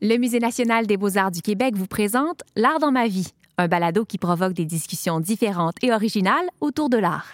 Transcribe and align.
Le 0.00 0.16
Musée 0.16 0.38
national 0.38 0.86
des 0.86 0.96
beaux-arts 0.96 1.32
du 1.32 1.42
Québec 1.42 1.74
vous 1.74 1.88
présente 1.88 2.44
L'art 2.54 2.78
dans 2.78 2.92
ma 2.92 3.08
vie, 3.08 3.32
un 3.56 3.66
balado 3.66 4.04
qui 4.04 4.16
provoque 4.16 4.52
des 4.52 4.64
discussions 4.64 5.18
différentes 5.18 5.74
et 5.82 5.92
originales 5.92 6.46
autour 6.60 6.88
de 6.88 6.98
l'art. 6.98 7.26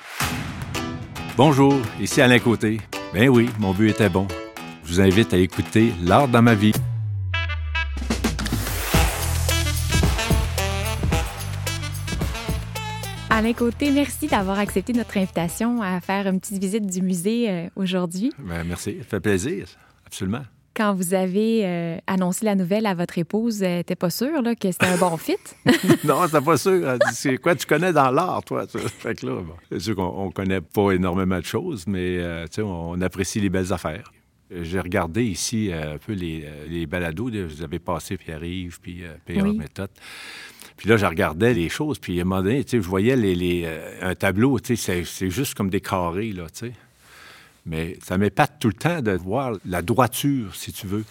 Bonjour, 1.37 1.75
ici 2.01 2.23
Alain 2.23 2.39
Côté. 2.39 2.81
Ben 3.13 3.29
oui, 3.29 3.51
mon 3.59 3.75
but 3.75 3.91
était 3.91 4.09
bon. 4.09 4.27
Je 4.83 4.95
vous 4.95 5.01
invite 5.03 5.35
à 5.35 5.37
écouter 5.37 5.93
L'art 6.03 6.27
dans 6.27 6.41
ma 6.41 6.55
vie. 6.55 6.73
Alain 13.29 13.53
Côté, 13.53 13.91
merci 13.91 14.27
d'avoir 14.27 14.59
accepté 14.59 14.95
notre 14.95 15.19
invitation 15.19 15.83
à 15.83 16.01
faire 16.01 16.27
une 16.29 16.41
petite 16.41 16.63
visite 16.63 16.87
du 16.87 17.03
musée 17.03 17.51
euh, 17.51 17.69
aujourd'hui. 17.77 18.33
Ben, 18.39 18.65
merci, 18.65 18.97
ça 19.01 19.05
fait 19.05 19.21
plaisir, 19.21 19.67
absolument 20.07 20.45
quand 20.75 20.95
vous 20.95 21.15
avez 21.15 21.65
euh, 21.65 21.97
annoncé 22.07 22.45
la 22.45 22.55
nouvelle 22.55 22.87
à 22.87 22.95
votre 22.95 23.17
épouse, 23.19 23.63
elle 23.63 23.79
n'était 23.79 23.97
pas 23.97 24.11
sûre 24.11 24.43
là, 24.43 24.55
que 24.55 24.71
c'était 24.71 24.87
un 24.87 24.97
bon 24.97 25.17
fit? 25.17 25.37
non, 26.05 26.27
c'était 26.27 26.41
pas 26.41 26.57
sûr. 26.57 26.99
C'est 27.13 27.39
quoi 27.39 27.55
tu 27.55 27.67
connais 27.67 27.93
dans 27.93 28.11
l'art, 28.11 28.43
toi? 28.45 28.67
Fait 28.67 29.15
que 29.15 29.27
là, 29.27 29.41
c'est 29.71 29.81
sûr 29.81 29.97
qu'on 29.97 30.31
connaît 30.31 30.61
pas 30.61 30.93
énormément 30.93 31.39
de 31.39 31.45
choses, 31.45 31.87
mais 31.87 32.19
euh, 32.19 32.47
on 32.59 33.01
apprécie 33.01 33.41
les 33.41 33.51
belles 33.51 33.73
affaires. 33.73 34.13
J'ai 34.51 34.81
regardé 34.81 35.25
ici 35.25 35.71
euh, 35.71 35.95
un 35.95 35.99
peu 35.99 36.13
les, 36.13 36.45
les 36.69 36.87
balados. 36.87 37.31
Vous 37.31 37.63
avez 37.63 37.79
passé 37.79 38.17
Pierre-Yves, 38.17 38.81
puis 38.81 39.03
Pierre 39.25 39.47
Méthode. 39.47 39.91
Puis 40.77 40.89
là, 40.89 40.97
je 40.97 41.07
regardais 41.07 41.55
les 41.55 41.69
choses, 41.69 42.01
puis 42.01 42.19
à 42.19 42.23
un 42.23 42.25
moment 42.25 42.43
donné, 42.43 42.65
je 42.69 42.77
voyais 42.79 43.15
les, 43.15 43.37
les 43.37 43.69
un 44.03 44.15
tableau, 44.17 44.59
c'est 44.63 45.31
juste 45.31 45.55
comme 45.55 45.71
des 45.71 45.81
carrés, 45.81 46.33
là, 46.33 46.47
tu 46.53 46.67
sais. 46.67 46.73
Mais 47.67 47.97
ça 48.03 48.19
m'épate 48.19 48.59
tout 48.59 48.69
le 48.69 48.75
temps 48.75 49.01
de 49.01 49.13
voir 49.13 49.53
la 49.65 49.83
droiture, 49.83 50.55
si 50.55 50.73
tu 50.73 50.87
veux. 50.87 51.05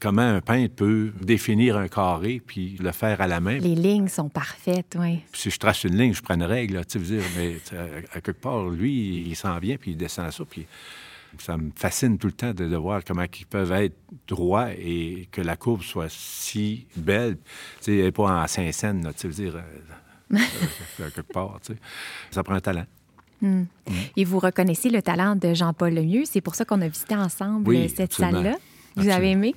Comment 0.00 0.22
un 0.22 0.40
peintre 0.40 0.74
peut 0.74 1.12
définir 1.20 1.76
un 1.76 1.86
carré 1.86 2.42
puis 2.44 2.76
le 2.80 2.90
faire 2.90 3.20
à 3.20 3.28
la 3.28 3.38
main. 3.38 3.58
Les 3.58 3.76
lignes 3.76 4.08
sont 4.08 4.28
parfaites, 4.28 4.96
oui. 4.98 5.20
Si 5.32 5.50
je 5.50 5.58
trace 5.58 5.84
une 5.84 5.96
ligne, 5.96 6.12
je 6.12 6.22
prends 6.22 6.34
une 6.34 6.42
règle, 6.42 6.84
tu 6.86 6.98
veux 6.98 7.16
dire, 7.16 7.24
mais 7.36 7.56
à 8.12 8.20
quelque 8.20 8.40
part, 8.40 8.68
lui, 8.68 9.24
il 9.28 9.36
s'en 9.36 9.58
vient 9.58 9.76
puis 9.76 9.92
il 9.92 9.96
descend 9.96 10.32
ça, 10.32 10.44
puis 10.44 10.66
ça 11.38 11.56
me 11.56 11.70
fascine 11.74 12.18
tout 12.18 12.26
le 12.26 12.32
temps 12.32 12.52
de, 12.52 12.76
voir 12.76 13.02
comment 13.04 13.24
ils 13.38 13.46
peuvent 13.46 13.72
être 13.72 13.96
droits 14.26 14.72
et 14.72 15.28
que 15.30 15.40
la 15.40 15.56
courbe 15.56 15.82
soit 15.82 16.10
si 16.10 16.86
belle. 16.96 17.36
Tu 17.36 17.42
sais, 17.82 17.96
elle 17.96 18.04
n'est 18.04 18.12
pas 18.12 18.42
en 18.42 18.46
Saint-Saëns, 18.46 19.12
tu 19.16 19.28
veux 19.28 19.34
dire, 19.34 19.56
euh, 19.56 20.36
euh, 20.36 21.06
à 21.06 21.10
quelque 21.10 21.32
part, 21.32 21.60
tu 21.64 21.74
sais. 21.74 21.78
Ça 22.30 22.42
prend 22.42 22.54
un 22.54 22.60
talent. 22.60 22.86
Hmm. 23.42 23.64
Et 24.16 24.24
vous 24.24 24.38
reconnaissez 24.38 24.88
le 24.88 25.02
talent 25.02 25.36
de 25.36 25.52
Jean-Paul 25.52 25.92
Lemieux. 25.92 26.24
C'est 26.24 26.40
pour 26.40 26.54
ça 26.54 26.64
qu'on 26.64 26.80
a 26.80 26.88
visité 26.88 27.16
ensemble 27.16 27.88
cette 27.88 28.12
salle-là. 28.12 28.56
Vous 28.96 29.08
avez 29.08 29.32
aimé? 29.32 29.54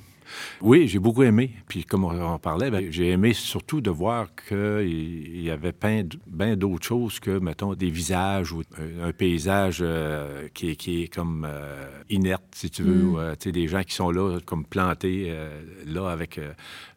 Oui, 0.60 0.88
j'ai 0.88 0.98
beaucoup 0.98 1.22
aimé. 1.22 1.52
Puis 1.68 1.84
comme 1.84 2.04
on 2.04 2.20
en 2.20 2.38
parlait, 2.38 2.70
ben, 2.70 2.90
j'ai 2.90 3.10
aimé 3.10 3.32
surtout 3.32 3.80
de 3.80 3.90
voir 3.90 4.28
qu'il 4.34 5.40
y 5.40 5.50
avait 5.50 5.72
peint 5.72 6.02
bien 6.26 6.56
d'autres 6.56 6.86
choses 6.86 7.20
que, 7.20 7.38
mettons, 7.38 7.74
des 7.74 7.90
visages 7.90 8.52
ou 8.52 8.62
un, 9.02 9.12
paysage 9.12 9.78
euh, 9.80 10.48
qui, 10.52 10.70
est, 10.70 11.14
comme 11.14 11.46
euh, 11.48 11.86
inerte, 12.10 12.44
si 12.54 12.70
tu 12.70 12.82
veux. 12.82 13.18
Euh, 13.18 13.32
tu 13.32 13.44
sais, 13.44 13.52
des 13.52 13.68
gens 13.68 13.82
qui 13.82 13.94
sont 13.94 14.10
là, 14.10 14.38
comme 14.44 14.64
plantés, 14.64 15.32
là, 15.86 16.08
avec 16.08 16.40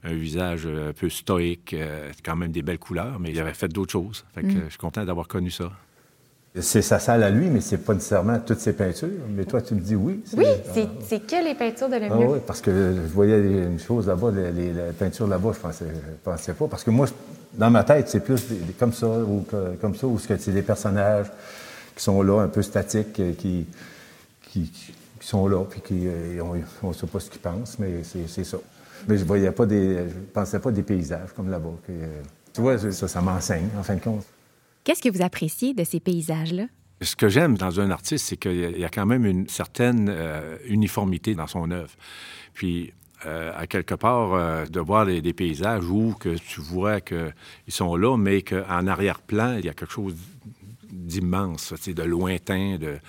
un 0.04 0.14
visage 0.14 0.66
un 0.66 0.94
peu 0.94 1.10
stoïque, 1.10 1.76
quand 2.24 2.36
même 2.36 2.52
des 2.52 2.62
belles 2.62 2.80
couleurs, 2.80 3.20
mais 3.20 3.30
il 3.30 3.40
avait 3.40 3.54
fait 3.54 3.68
d'autres 3.68 3.92
choses. 3.92 4.26
Fait 4.34 4.42
que 4.42 4.48
hmm. 4.48 4.62
je 4.66 4.70
suis 4.70 4.78
content 4.78 5.06
d'avoir 5.06 5.28
connu 5.28 5.52
ça. 5.52 5.72
C'est 6.62 6.82
sa 6.82 7.00
salle 7.00 7.24
à 7.24 7.30
lui, 7.30 7.48
mais 7.48 7.62
c'est 7.62 7.78
pas 7.78 7.94
nécessairement 7.94 8.40
toutes 8.40 8.60
ses 8.60 8.74
peintures. 8.74 9.10
Mais 9.30 9.46
toi, 9.46 9.62
tu 9.62 9.76
me 9.76 9.80
dis 9.80 9.96
oui. 9.96 10.24
Oui, 10.36 10.46
c'est 11.08 11.20
que 11.20 11.44
les 11.44 11.56
peintures 11.56 11.90
de 11.90 11.96
Lemieux. 11.96 12.12
Ah, 12.12 12.32
oui, 12.32 12.40
parce 12.46 12.62
que 12.62 12.72
je 12.72 13.14
voyais 13.14 13.40
une 13.40 13.80
chose 13.80 14.08
là-bas, 14.08 14.32
les, 14.32 14.74
peintures 14.98 15.28
là-bas, 15.28 15.52
je 15.54 15.60
pensais, 15.60 15.86
pensais 16.24 16.54
pas. 16.54 16.68
Parce 16.68 16.84
que 16.84 16.92
moi, 16.92 17.08
dans 17.54 17.70
ma 17.70 17.84
tête, 17.84 18.10
c'est 18.10 18.20
plus 18.22 18.44
comme 18.78 18.94
ça, 18.94 19.08
ou 19.08 19.46
comme 19.82 19.96
ça, 19.96 20.08
où 20.08 20.18
c'est 20.20 20.52
des 20.52 20.62
personnages 20.62 21.28
qui 22.00 22.04
sont 22.04 22.22
là, 22.22 22.42
un 22.42 22.48
peu 22.48 22.62
statiques, 22.62 23.20
euh, 23.20 23.34
qui, 23.34 23.68
qui, 24.42 24.72
sont 25.20 25.48
là, 25.48 25.64
puis 25.70 25.82
qui, 25.82 26.08
euh, 26.08 26.42
on 26.82 26.88
ne 26.88 26.94
sait 26.94 27.08
pas 27.08 27.20
ce 27.20 27.30
qu'ils 27.30 27.42
pensent, 27.42 27.78
mais 27.78 28.04
c'est 28.04 28.44
ça. 28.46 28.58
Mais 29.08 29.18
je 29.18 29.26
voyais 29.26 29.52
pas 29.52 29.66
des, 29.66 30.08
je 30.10 30.16
pensais 30.34 30.60
pas 30.60 30.72
des 30.72 30.82
paysages 30.82 31.34
comme 31.36 31.50
là-bas. 31.50 31.70
Euh, 31.90 32.22
tu 32.54 32.62
vois, 32.62 32.78
ça, 32.78 33.08
ça 33.08 33.22
m'enseigne, 33.22 33.68
en 33.78 33.84
fin 33.84 33.96
de 33.96 34.00
compte. 34.00 34.26
Qu'est-ce 34.84 35.02
que 35.02 35.10
vous 35.10 35.22
appréciez 35.22 35.74
de 35.74 35.84
ces 35.84 36.00
paysages-là? 36.00 36.66
Ce 37.02 37.16
que 37.16 37.30
j'aime 37.30 37.58
dans 37.58 37.80
un 37.80 37.92
artiste, 37.92 38.26
c'est 38.26 38.38
qu'il 38.38 38.78
y 38.78 38.84
a 38.84 38.90
quand 38.90 39.06
même 39.06 39.26
une 39.26 39.48
certaine 39.48 40.08
euh, 40.10 40.58
uniformité 40.66 41.34
dans 41.34 41.48
son 41.48 41.72
œuvre. 41.72 41.92
Puis, 42.54 42.92
euh, 43.26 43.52
à 43.56 43.68
quelque 43.68 43.96
part, 43.96 44.34
euh, 44.34 44.66
de 44.66 44.80
voir 44.82 45.06
des 45.06 45.34
paysages 45.34 45.86
où 45.86 46.14
que 46.20 46.38
tu 46.38 46.60
vois 46.60 47.00
qu'ils 47.00 47.34
sont 47.70 47.96
là, 47.96 48.18
mais 48.18 48.42
qu'en 48.42 48.86
arrière-plan, 48.88 49.58
il 49.58 49.66
y 49.66 49.70
a 49.70 49.74
quelque 49.74 49.94
chose 49.94 50.16
d'immense, 50.90 51.74
de 51.88 52.04
lointain. 52.04 52.78
De... 52.78 53.00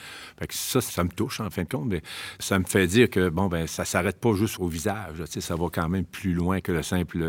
ça, 0.51 0.81
ça 0.81 1.03
me 1.03 1.11
touche, 1.11 1.41
en 1.41 1.51
fin 1.51 1.65
de 1.65 1.69
compte. 1.69 1.89
Mais 1.89 2.03
ça 2.39 2.61
me 2.61 2.65
fait 2.65 2.87
dire 2.87 3.11
que, 3.11 3.29
bon, 3.29 3.49
ben 3.49 3.67
ça 3.67 3.85
s'arrête 3.85 4.21
pas 4.21 4.35
juste 4.35 4.61
au 4.61 4.69
visage. 4.69 5.25
Ça 5.25 5.57
va 5.57 5.67
quand 5.73 5.89
même 5.89 6.05
plus 6.05 6.35
loin 6.35 6.61
que 6.61 6.71
le 6.71 6.83
simple 6.83 7.25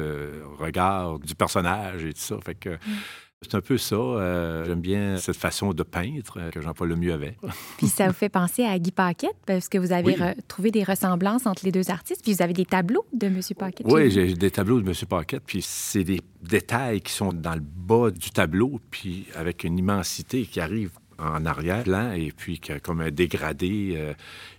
regard 0.59 1.18
du 1.19 1.34
personnage 1.34 2.06
et 2.06 2.13
tout 2.13 2.19
ça. 2.19 2.38
Fait 2.46 2.56
que... 2.56 2.69
Mm. 2.69 3.00
C'est 3.44 3.56
un 3.56 3.62
peu 3.62 3.79
ça. 3.79 3.96
Euh, 3.96 4.66
j'aime 4.66 4.81
bien 4.81 5.18
cette 5.18 5.35
façon 5.35 5.74
de 5.74 5.81
peindre 5.81 6.38
euh, 6.38 6.52
que 6.52 6.62
Jean-Paul 6.62 6.90
Lemieux 6.90 7.13
avait. 7.13 7.35
Puis 7.78 7.88
ça 7.88 8.06
vous 8.06 8.13
fait 8.13 8.29
penser 8.29 8.63
à 8.63 8.78
Guy 8.78 8.91
Paquette, 8.91 9.35
parce 9.47 9.68
que 9.68 9.79
vous 9.79 9.91
avez 9.91 10.16
trouvé 10.47 10.69
des 10.69 10.84
ressemblances 10.84 11.47
entre 11.47 11.66
les 11.66 11.72
deux 11.72 11.90
artistes, 11.90 12.22
puis 12.24 12.34
vous 12.34 12.44
avez 12.44 12.53
des 12.53 12.66
tableaux 12.66 13.03
de 13.13 13.25
M. 13.25 13.40
Paquette. 13.57 13.88
Oui, 13.90 14.12
j'ai 14.12 14.35
des 14.35 14.51
tableaux 14.51 14.80
de 14.80 14.88
M. 14.88 14.94
Paquette, 15.09 15.41
puis 15.44 15.63
c'est 15.63 16.03
des 16.03 16.22
détails 16.44 17.01
qui 17.01 17.13
sont 17.13 17.34
dans 17.34 17.56
le 17.56 17.62
bas 17.62 18.12
du 18.12 18.30
tableau, 18.30 18.80
puis 18.91 19.25
avec 19.35 19.63
une 19.63 19.78
immensité 19.80 20.44
qui 20.46 20.59
arrive 20.59 20.91
en 21.22 21.46
arrière-plan 21.46 22.14
et 22.14 22.32
puis 22.36 22.59
qui 22.59 22.72
a 22.72 22.80
comme 22.80 23.02
un 23.02 23.12
dégradé, 23.12 23.94
euh, 23.96 24.14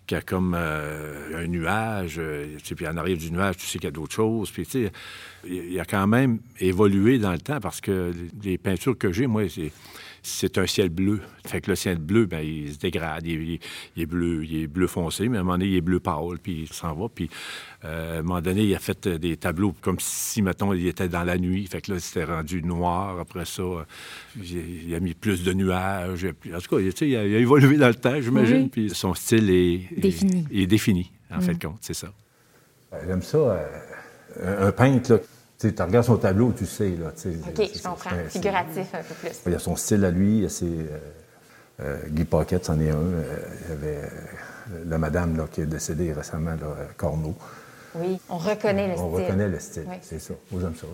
qui 0.06 0.15
a 0.15 0.21
comme 0.21 0.55
euh, 0.56 1.43
un 1.43 1.47
nuage. 1.47 2.17
Euh, 2.19 2.56
puis 2.77 2.87
en 2.87 2.97
arrière 2.97 3.17
du 3.17 3.31
nuage, 3.31 3.56
tu 3.56 3.67
sais 3.67 3.78
qu'il 3.78 3.84
y 3.84 3.89
a 3.89 3.93
d'autres 3.93 4.15
choses. 4.15 4.50
Puis 4.50 4.67
tu 4.67 4.84
sais, 4.84 4.93
il 5.47 5.78
a 5.78 5.84
quand 5.84 6.06
même 6.06 6.39
évolué 6.61 7.19
dans 7.19 7.33
le 7.33 7.39
temps 7.39 7.61
parce 7.61 7.81
que 7.81 8.12
les 8.43 8.59
peintures 8.59 8.97
que 8.97 9.12
j'ai, 9.12 9.27
moi, 9.27 9.49
c'est 9.49 9.72
c'est 10.22 10.56
un 10.59 10.66
ciel 10.66 10.88
bleu. 10.88 11.21
Fait 11.44 11.60
que 11.60 11.71
le 11.71 11.77
ciel 11.77 11.99
bleu, 11.99 12.27
ben, 12.27 12.41
il 12.41 12.72
se 12.72 12.78
dégrade. 12.78 13.27
Il, 13.27 13.59
est 13.97 14.06
bleu, 14.06 14.44
il 14.44 14.62
est 14.62 14.66
bleu 14.69 14.87
foncé, 14.87 15.28
mais 15.28 15.38
à 15.38 15.41
un 15.41 15.43
moment 15.43 15.59
donné, 15.59 15.71
il 15.71 15.77
est 15.77 15.81
bleu 15.81 15.99
pâle, 15.99 16.38
puis 16.41 16.62
il 16.62 16.72
s'en 16.72 16.94
va. 16.94 17.09
Puis 17.12 17.28
euh, 17.84 18.16
à 18.16 18.19
un 18.21 18.22
moment 18.22 18.41
donné, 18.41 18.62
il 18.62 18.75
a 18.75 18.78
fait 18.78 19.09
des 19.09 19.37
tableaux 19.37 19.75
comme 19.81 19.99
si, 19.99 20.41
mettons, 20.41 20.72
il 20.72 20.87
était 20.87 21.09
dans 21.09 21.25
la 21.25 21.38
nuit. 21.38 21.66
Fait 21.66 21.81
que 21.81 21.93
là, 21.93 21.99
c'était 21.99 22.25
rendu 22.25 22.62
noir. 22.62 23.19
Après 23.19 23.44
ça, 23.44 23.62
il 24.37 24.94
a 24.94 25.00
mis 25.00 25.15
plus 25.15 25.43
de 25.43 25.53
nuages. 25.53 26.25
En 26.25 26.59
tout 26.60 26.77
cas, 26.77 26.83
il, 26.83 27.16
a, 27.16 27.25
évolué 27.25 27.77
dans 27.77 27.89
le 27.89 27.94
temps, 27.94 28.21
j'imagine. 28.21 28.71
Puis 28.71 28.91
son 28.91 29.15
style 29.15 29.50
est 29.50 29.89
défini. 29.99 30.47
Il 30.53 30.60
est 30.62 30.66
défini, 30.66 31.10
en 31.34 31.41
fait 31.41 31.54
de 31.54 31.66
compte, 31.66 31.78
c'est 31.81 31.94
ça. 31.94 32.12
J'aime 33.06 33.22
ça. 33.22 33.39
Euh, 33.39 34.69
un 34.69 34.72
peintre, 34.72 35.12
là, 35.12 35.19
tu 35.71 35.83
regardes 35.83 36.06
son 36.06 36.17
tableau, 36.17 36.53
tu 36.56 36.67
sais. 36.67 36.91
Là, 36.91 37.09
OK, 37.09 37.71
je 37.75 37.83
comprends. 37.83 38.11
Figuratif 38.28 38.95
un 38.95 39.03
peu 39.03 39.15
plus. 39.15 39.41
Il 39.47 39.53
y 39.53 39.55
a 39.55 39.59
son 39.59 39.77
style 39.77 40.05
à 40.05 40.11
lui. 40.11 40.39
Il 40.39 40.43
y 40.43 40.47
a 40.47 40.49
ses, 40.49 40.67
euh, 40.67 40.99
euh, 41.81 41.99
Guy 42.09 42.25
Paquette, 42.25 42.65
c'en 42.65 42.78
est 42.81 42.91
un. 42.91 42.97
Euh, 42.97 43.39
il 43.65 43.71
y 43.71 43.72
avait 43.72 44.09
la 44.87 44.99
madame 44.99 45.37
là, 45.37 45.47
qui 45.51 45.61
est 45.61 45.67
décédée 45.67 46.12
récemment, 46.12 46.53
là, 46.53 46.89
Corneau. 46.97 47.34
Oui, 47.95 48.19
on 48.28 48.39
reconnaît 48.39 48.89
le 48.89 48.95
style. 48.95 49.05
On 49.05 49.11
reconnaît 49.11 49.49
le 49.49 49.59
style, 49.59 49.87
c'est 50.01 50.19
ça. 50.19 50.34
Moi, 50.51 50.61
j'aime 50.62 50.75
ça. 50.75 50.87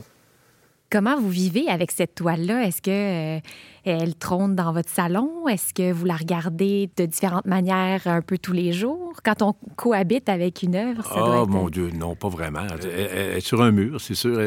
Comment 0.90 1.20
vous 1.20 1.28
vivez 1.28 1.68
avec 1.68 1.90
cette 1.92 2.14
toile-là? 2.14 2.64
Est-ce 2.64 2.80
que 2.80 3.36
euh, 3.36 3.40
elle 3.84 4.14
trône 4.14 4.56
dans 4.56 4.72
votre 4.72 4.88
salon? 4.88 5.46
Est-ce 5.46 5.74
que 5.74 5.92
vous 5.92 6.06
la 6.06 6.16
regardez 6.16 6.90
de 6.96 7.04
différentes 7.04 7.44
manières 7.44 8.06
un 8.06 8.22
peu 8.22 8.38
tous 8.38 8.54
les 8.54 8.72
jours? 8.72 9.07
Quand 9.24 9.42
on 9.42 9.54
cohabite 9.76 10.28
avec 10.28 10.62
une 10.62 10.74
œuvre, 10.74 11.04
ça 11.04 11.14
Oh 11.16 11.46
mon 11.46 11.68
Dieu, 11.68 11.90
non, 11.90 12.14
pas 12.14 12.28
vraiment. 12.28 12.66
Elle, 12.82 13.36
est 13.36 13.40
sur 13.40 13.62
un 13.62 13.70
mur, 13.70 14.00
c'est 14.00 14.14
sûr. 14.14 14.38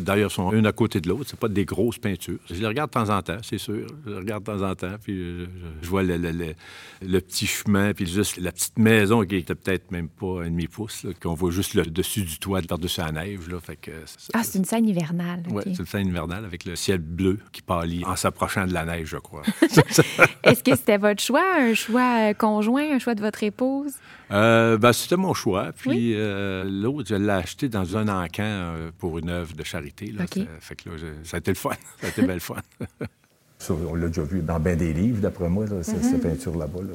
D'ailleurs, 0.00 0.30
sont 0.30 0.52
une 0.52 0.66
à 0.66 0.72
côté 0.72 1.00
de 1.00 1.08
l'autre. 1.08 1.24
C'est 1.26 1.38
pas 1.38 1.48
des 1.48 1.64
grosses 1.64 1.98
peintures. 1.98 2.38
Je 2.48 2.54
les 2.54 2.66
regarde 2.66 2.90
de 2.90 2.94
temps 2.94 3.10
en 3.10 3.22
temps, 3.22 3.38
c'est 3.42 3.58
sûr. 3.58 3.86
Je 4.04 4.10
les 4.10 4.16
regarde 4.16 4.44
de 4.44 4.52
temps 4.52 4.62
en 4.62 4.74
temps, 4.74 4.96
puis 5.02 5.46
je, 5.82 5.88
vois 5.88 6.02
le, 6.02 7.20
petit 7.20 7.46
chemin, 7.46 7.92
puis 7.92 8.06
juste 8.06 8.38
la 8.38 8.52
petite 8.52 8.78
maison 8.78 9.24
qui 9.24 9.36
était 9.36 9.54
peut-être 9.54 9.90
même 9.90 10.08
pas 10.08 10.42
un 10.42 10.50
demi-pouce, 10.50 11.06
qu'on 11.22 11.34
voit 11.34 11.50
juste 11.50 11.74
le 11.74 11.84
dessus 11.84 12.22
du 12.22 12.38
toit 12.38 12.60
par-dessus 12.62 13.00
la 13.00 13.12
neige. 13.12 13.48
Là, 13.48 13.60
fait 13.60 13.76
que, 13.76 13.90
ah, 14.32 14.42
c'est 14.42 14.58
une 14.58 14.64
scène 14.64 14.88
hivernale. 14.88 15.42
Oui, 15.50 15.62
scène 15.86 16.08
hivernale 16.08 16.44
avec 16.44 16.64
le 16.64 16.76
ciel 16.76 16.98
bleu 16.98 17.38
qui 17.52 17.62
pâlit 17.62 18.04
en 18.04 18.16
s'approchant 18.16 18.66
de 18.66 18.72
la 18.72 18.84
neige, 18.84 19.08
je 19.08 19.16
crois. 19.16 19.42
Est-ce 20.42 20.62
que 20.62 20.76
c'était 20.76 20.98
votre 20.98 21.22
choix, 21.22 21.44
un 21.58 21.74
choix 21.74 22.30
euh, 22.30 22.34
conjoint, 22.34 22.94
un 22.94 22.98
choix 22.98 23.14
de 23.14 23.20
votre 23.20 23.42
épouse? 23.42 23.94
Euh, 24.30 24.78
ben, 24.78 24.92
c'était 24.92 25.16
mon 25.16 25.34
choix. 25.34 25.72
Puis 25.72 26.14
euh, 26.14 26.64
l'autre, 26.64 27.08
je 27.08 27.14
l'ai 27.14 27.30
acheté 27.30 27.68
dans 27.68 27.96
un 27.96 28.08
encan 28.08 28.42
euh, 28.44 28.90
pour 28.96 29.18
une 29.18 29.28
œuvre 29.28 29.54
de 29.54 29.64
charité. 29.64 30.06
Là. 30.06 30.26
Ça, 30.26 30.40
fait 30.60 30.76
que 30.76 30.90
là, 30.90 30.96
ça 31.24 31.36
a 31.36 31.40
été 31.40 31.50
le 31.50 31.56
fun. 31.56 31.70
Ça 32.00 32.06
a 32.06 32.10
été 32.10 32.22
belle 32.22 32.40
fun. 32.40 32.56
on 33.70 33.94
l'a 33.94 34.06
déjà 34.06 34.22
vu 34.22 34.40
dans 34.40 34.58
bien 34.58 34.76
des 34.76 34.92
livres, 34.92 35.20
d'après 35.20 35.48
moi, 35.48 35.66
là, 35.66 35.80
mm-hmm. 35.80 36.02
ces 36.02 36.18
peintures-là-bas. 36.18 36.80
Là. 36.80 36.94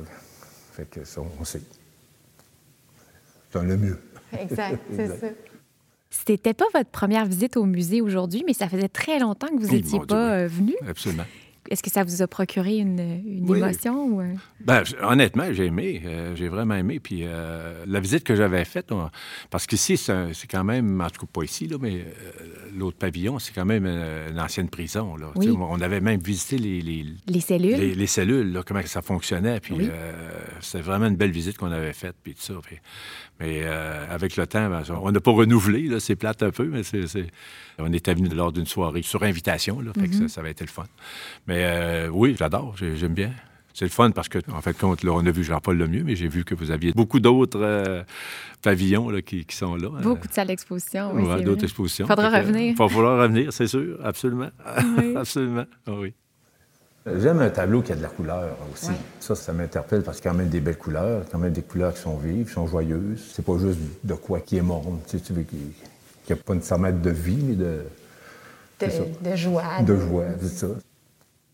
Fait 0.71 0.89
que 0.89 1.03
ça, 1.03 1.21
on 1.21 1.43
sait. 1.43 1.61
C'est 3.51 3.63
le 3.63 3.77
mieux. 3.77 3.99
Exact, 4.37 4.81
c'est 4.95 5.07
ça. 5.07 5.27
C'était 6.09 6.53
pas 6.53 6.65
votre 6.73 6.89
première 6.89 7.25
visite 7.25 7.57
au 7.57 7.65
musée 7.65 8.01
aujourd'hui, 8.01 8.43
mais 8.45 8.53
ça 8.53 8.69
faisait 8.69 8.87
très 8.87 9.19
longtemps 9.19 9.47
que 9.47 9.61
vous 9.61 9.71
n'étiez 9.71 9.99
pas 9.99 10.43
oui. 10.43 10.47
venu. 10.47 10.75
Absolument. 10.87 11.25
Est-ce 11.69 11.81
que 11.81 11.89
ça 11.89 12.03
vous 12.03 12.21
a 12.21 12.27
procuré 12.27 12.77
une, 12.77 12.99
une 12.99 13.49
Oui. 13.49 13.57
émotion? 13.59 14.05
Ou... 14.05 14.21
Ben, 14.59 14.83
honnêtement, 15.01 15.45
j'ai 15.51 15.65
aimé. 15.65 16.01
euh, 16.05 16.35
j'ai 16.35 16.47
vraiment 16.47 16.75
aimé. 16.75 16.99
Puis 16.99 17.21
euh, 17.23 17.83
la 17.87 17.99
visite 17.99 18.23
que 18.23 18.35
j'avais 18.35 18.63
faite, 18.65 18.91
on- 18.91 19.09
parce 19.49 19.65
qu'ici, 19.65 19.97
c'est 19.97 20.33
c'est 20.33 20.47
quand 20.47 20.63
même, 20.63 21.01
en 21.01 21.09
tout 21.09 21.21
cas 21.25 21.31
pas 21.33 21.43
ici, 21.43 21.67
là, 21.67 21.77
mais 21.81 22.01
euh, 22.01 22.31
l'autre 22.77 22.97
pavillon, 22.97 23.39
c'est 23.39 23.53
quand 23.53 23.65
même 23.65 23.85
une 23.85 24.39
ancienne 24.39 24.69
prison. 24.69 25.15
Là. 25.15 25.31
Oui. 25.35 25.49
On 25.57 25.81
avait 25.81 26.01
même 26.01 26.19
visité 26.21 26.57
les, 26.57 26.81
les- 26.81 27.05
Les 27.27 27.39
cellules? 27.41 27.75
les- 27.77 27.95
les 27.95 28.07
cellules, 28.07 28.51
là, 28.51 28.63
comment 28.65 28.81
ça 28.85 29.01
fonctionnait. 29.01 29.59
Puis 29.59 29.73
Oui. 29.75 29.89
c'était 30.61 30.81
vraiment 30.83 31.07
une 31.07 31.15
belle 31.17 31.31
visite 31.31 31.57
qu'on 31.57 31.71
avait 31.71 31.93
faite. 31.93 32.15
Puis 32.23 32.33
tout 32.35 32.41
ça. 32.41 32.53
Puis- 32.63 32.77
mais 33.39 33.63
avec 33.65 34.37
le 34.37 34.47
temps, 34.47 34.69
ben, 34.69 34.83
on 35.01 35.11
n'a 35.11 35.19
pas 35.19 35.31
renouvelé. 35.31 35.87
là, 35.87 35.99
C'est 35.99 36.15
plate 36.15 36.43
un 36.43 36.51
peu, 36.51 36.65
mais 36.65 36.83
c'est, 36.83 37.07
c'est- 37.07 37.27
on 37.79 37.91
était 37.91 38.13
venu 38.13 38.29
lors 38.29 38.51
d'une 38.51 38.65
soirée 38.65 39.01
sur 39.01 39.23
invitation. 39.23 39.81
Là, 39.81 39.91
fait 39.93 40.07
que 40.07 40.13
Mm-hmm. 40.13 40.21
ça, 40.29 40.35
ça 40.35 40.41
avait 40.41 40.51
été 40.51 40.63
le 40.63 40.69
fun. 40.69 40.85
Mais 41.47 41.54
euh, 41.63 42.09
oui, 42.11 42.35
j'adore. 42.37 42.75
j'ai- 42.77 42.95
J'aime 42.97 43.13
bien. 43.13 43.31
C'est 43.73 43.85
le 43.85 43.91
fun 43.91 44.11
parce 44.11 44.29
que, 44.29 44.39
en 44.53 44.61
fait, 44.61 44.73
compte, 44.77 45.03
là, 45.03 45.11
on 45.11 45.25
a 45.25 45.31
vu 45.31 45.43
Jean-Paul 45.43 45.77
Lemieux, 45.77 46.03
mais 46.05 46.15
j'ai 46.15 46.29
vu 46.29 46.45
que 46.45 46.55
vous 46.55 46.71
aviez 46.71 46.93
beaucoup 46.93 47.19
d'autres 47.19 47.59
euh, 47.61 48.03
pavillons 48.61 49.09
là, 49.09 49.21
qui, 49.21 49.43
qui 49.45 49.55
sont 49.55 49.75
là. 49.75 49.87
euh, 49.87 50.01
Beaucoup 50.01 50.27
de 50.29 50.33
salles 50.33 50.47
d'exposition. 50.47 51.11
Oui, 51.13 51.23
ouais, 51.23 51.41
d'autres 51.43 51.65
expositions. 51.65 52.07
Faudra 52.07 52.31
Fait 52.31 52.41
que, 52.41 52.47
revenir. 52.47 52.71
Il 52.71 52.77
va 52.77 52.87
falloir 52.87 53.19
revenir, 53.21 53.51
c'est 53.51 53.67
sûr, 53.67 53.97
absolument. 54.03 54.47
Oui. 54.97 55.13
absolument. 55.17 55.65
Ah 55.87 55.91
oui. 55.99 56.13
J'aime 57.19 57.39
un 57.39 57.49
tableau 57.49 57.81
qui 57.83 57.91
a 57.91 57.95
de 57.95 58.01
la 58.01 58.07
couleur 58.07 58.55
aussi. 58.73 58.87
Ouais. 58.87 58.95
Ça, 59.19 59.35
ça 59.35 59.51
m'interpelle 59.53 60.01
parce 60.03 60.17
qu'il 60.19 60.25
y 60.25 60.29
a 60.29 60.31
quand 60.31 60.37
même 60.37 60.49
des 60.49 60.61
belles 60.61 60.77
couleurs, 60.77 61.23
quand 61.31 61.37
même 61.37 61.51
des 61.53 61.61
couleurs 61.61 61.93
qui 61.93 61.99
sont 62.01 62.17
vives, 62.17 62.47
qui 62.47 62.53
sont 62.53 62.65
joyeuses. 62.67 63.31
C'est 63.33 63.45
pas 63.45 63.57
juste 63.59 63.79
de 64.03 64.13
quoi 64.15 64.39
qui 64.39 64.57
est 64.57 64.61
morne, 64.61 64.99
tu 65.07 65.17
sais, 65.17 65.23
tu 65.23 65.33
veux 65.33 65.43
qu'il 65.43 65.59
n'y 65.59 66.33
a 66.33 66.35
pas 66.37 66.55
nécessairement 66.55 66.91
de 66.91 67.09
vie, 67.11 67.37
mais 67.43 67.55
de. 67.55 67.81
De, 68.79 68.87
de 69.29 69.35
joie. 69.35 69.81
de 69.85 69.95
joie, 69.97 70.25
c'est 70.41 70.47
ça. 70.47 70.67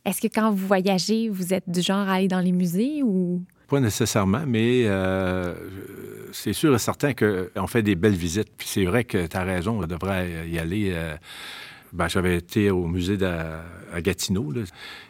Est-ce 0.06 0.22
que 0.22 0.28
quand 0.28 0.52
vous 0.52 0.66
voyagez, 0.68 1.30
vous 1.30 1.54
êtes 1.54 1.70
du 1.70 1.82
genre 1.82 2.08
à 2.10 2.14
aller 2.16 2.28
dans 2.28 2.40
les 2.40 2.52
musées 2.52 3.02
ou... 3.04 3.44
Pas 3.68 3.80
nécessairement, 3.80 4.44
mais 4.46 4.84
euh, 4.86 5.54
c'est 6.34 6.54
sûr 6.54 6.74
et 6.76 6.80
certain 6.80 7.14
qu'on 7.14 7.68
fait 7.68 7.84
des 7.84 7.96
belles 7.96 8.16
visites. 8.16 8.50
Puis 8.58 8.68
c'est 8.68 8.84
vrai 8.86 9.04
que 9.06 9.28
tu 9.28 9.38
as 9.38 9.44
raison, 9.44 9.82
on 9.82 9.88
devrait 9.88 10.50
y 10.50 10.60
aller. 10.60 10.92
euh, 10.94 11.16
ben, 11.94 12.08
J'avais 12.10 12.36
été 12.38 12.70
au 12.70 12.86
musée 12.88 13.16
de, 13.16 13.26
à 13.26 14.02
Gatineau. 14.02 14.52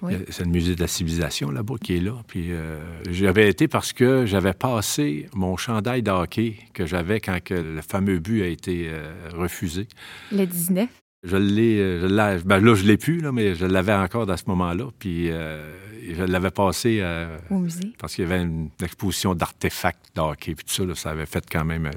Oui. 0.04 0.14
C'est 0.30 0.44
le 0.44 0.52
musée 0.52 0.76
de 0.76 0.82
la 0.82 0.88
civilisation 0.88 1.50
là-bas 1.50 1.76
qui 1.82 1.98
est 1.98 2.02
là. 2.02 2.14
Puis 2.28 2.52
euh, 2.52 2.80
j'avais 3.10 3.50
été 3.50 3.68
parce 3.68 3.94
que 3.94 4.26
j'avais 4.28 4.54
passé 4.54 5.28
mon 5.34 5.58
chandail 5.58 6.04
de 6.04 6.12
hockey 6.12 6.58
que 6.74 6.86
j'avais 6.86 7.20
quand 7.20 7.42
que 7.44 7.54
le 7.56 7.82
fameux 7.82 8.20
but 8.20 8.44
a 8.44 8.48
été 8.48 8.90
euh, 8.90 9.12
refusé. 9.34 9.88
Le 10.32 10.46
19? 10.46 10.88
Je 11.24 11.38
l'ai, 11.38 11.80
euh, 11.80 12.02
je 12.02 12.06
l'ai- 12.08 12.44
ben 12.44 12.60
là, 12.64 12.74
je 12.74 12.84
l'ai 12.84 12.98
plus, 12.98 13.22
là, 13.22 13.32
mais 13.32 13.54
je 13.54 13.66
l'avais 13.66 13.94
encore 13.94 14.30
à 14.30 14.38
ce 14.38 14.44
moment-là. 14.48 14.86
Puis 14.98 15.28
euh, 15.30 15.72
je 16.16 16.24
l'avais 16.24 16.52
passé 16.52 17.00
euh, 17.02 17.38
Au 17.50 17.60
musée. 17.60 17.94
parce 17.98 18.16
qu'il 18.16 18.24
y 18.28 18.32
avait 18.32 18.42
une 18.44 18.70
exposition 18.82 19.36
d'artefacts 19.36 20.16
de 20.16 20.22
hockey, 20.22 20.56
puis 20.56 20.66
tout 20.66 20.74
ça, 20.74 20.86
là, 20.86 20.96
ça 20.96 21.12
avait 21.12 21.26
fait 21.26 21.44
quand 21.50 21.66
même 21.66 21.86
euh, 21.86 21.92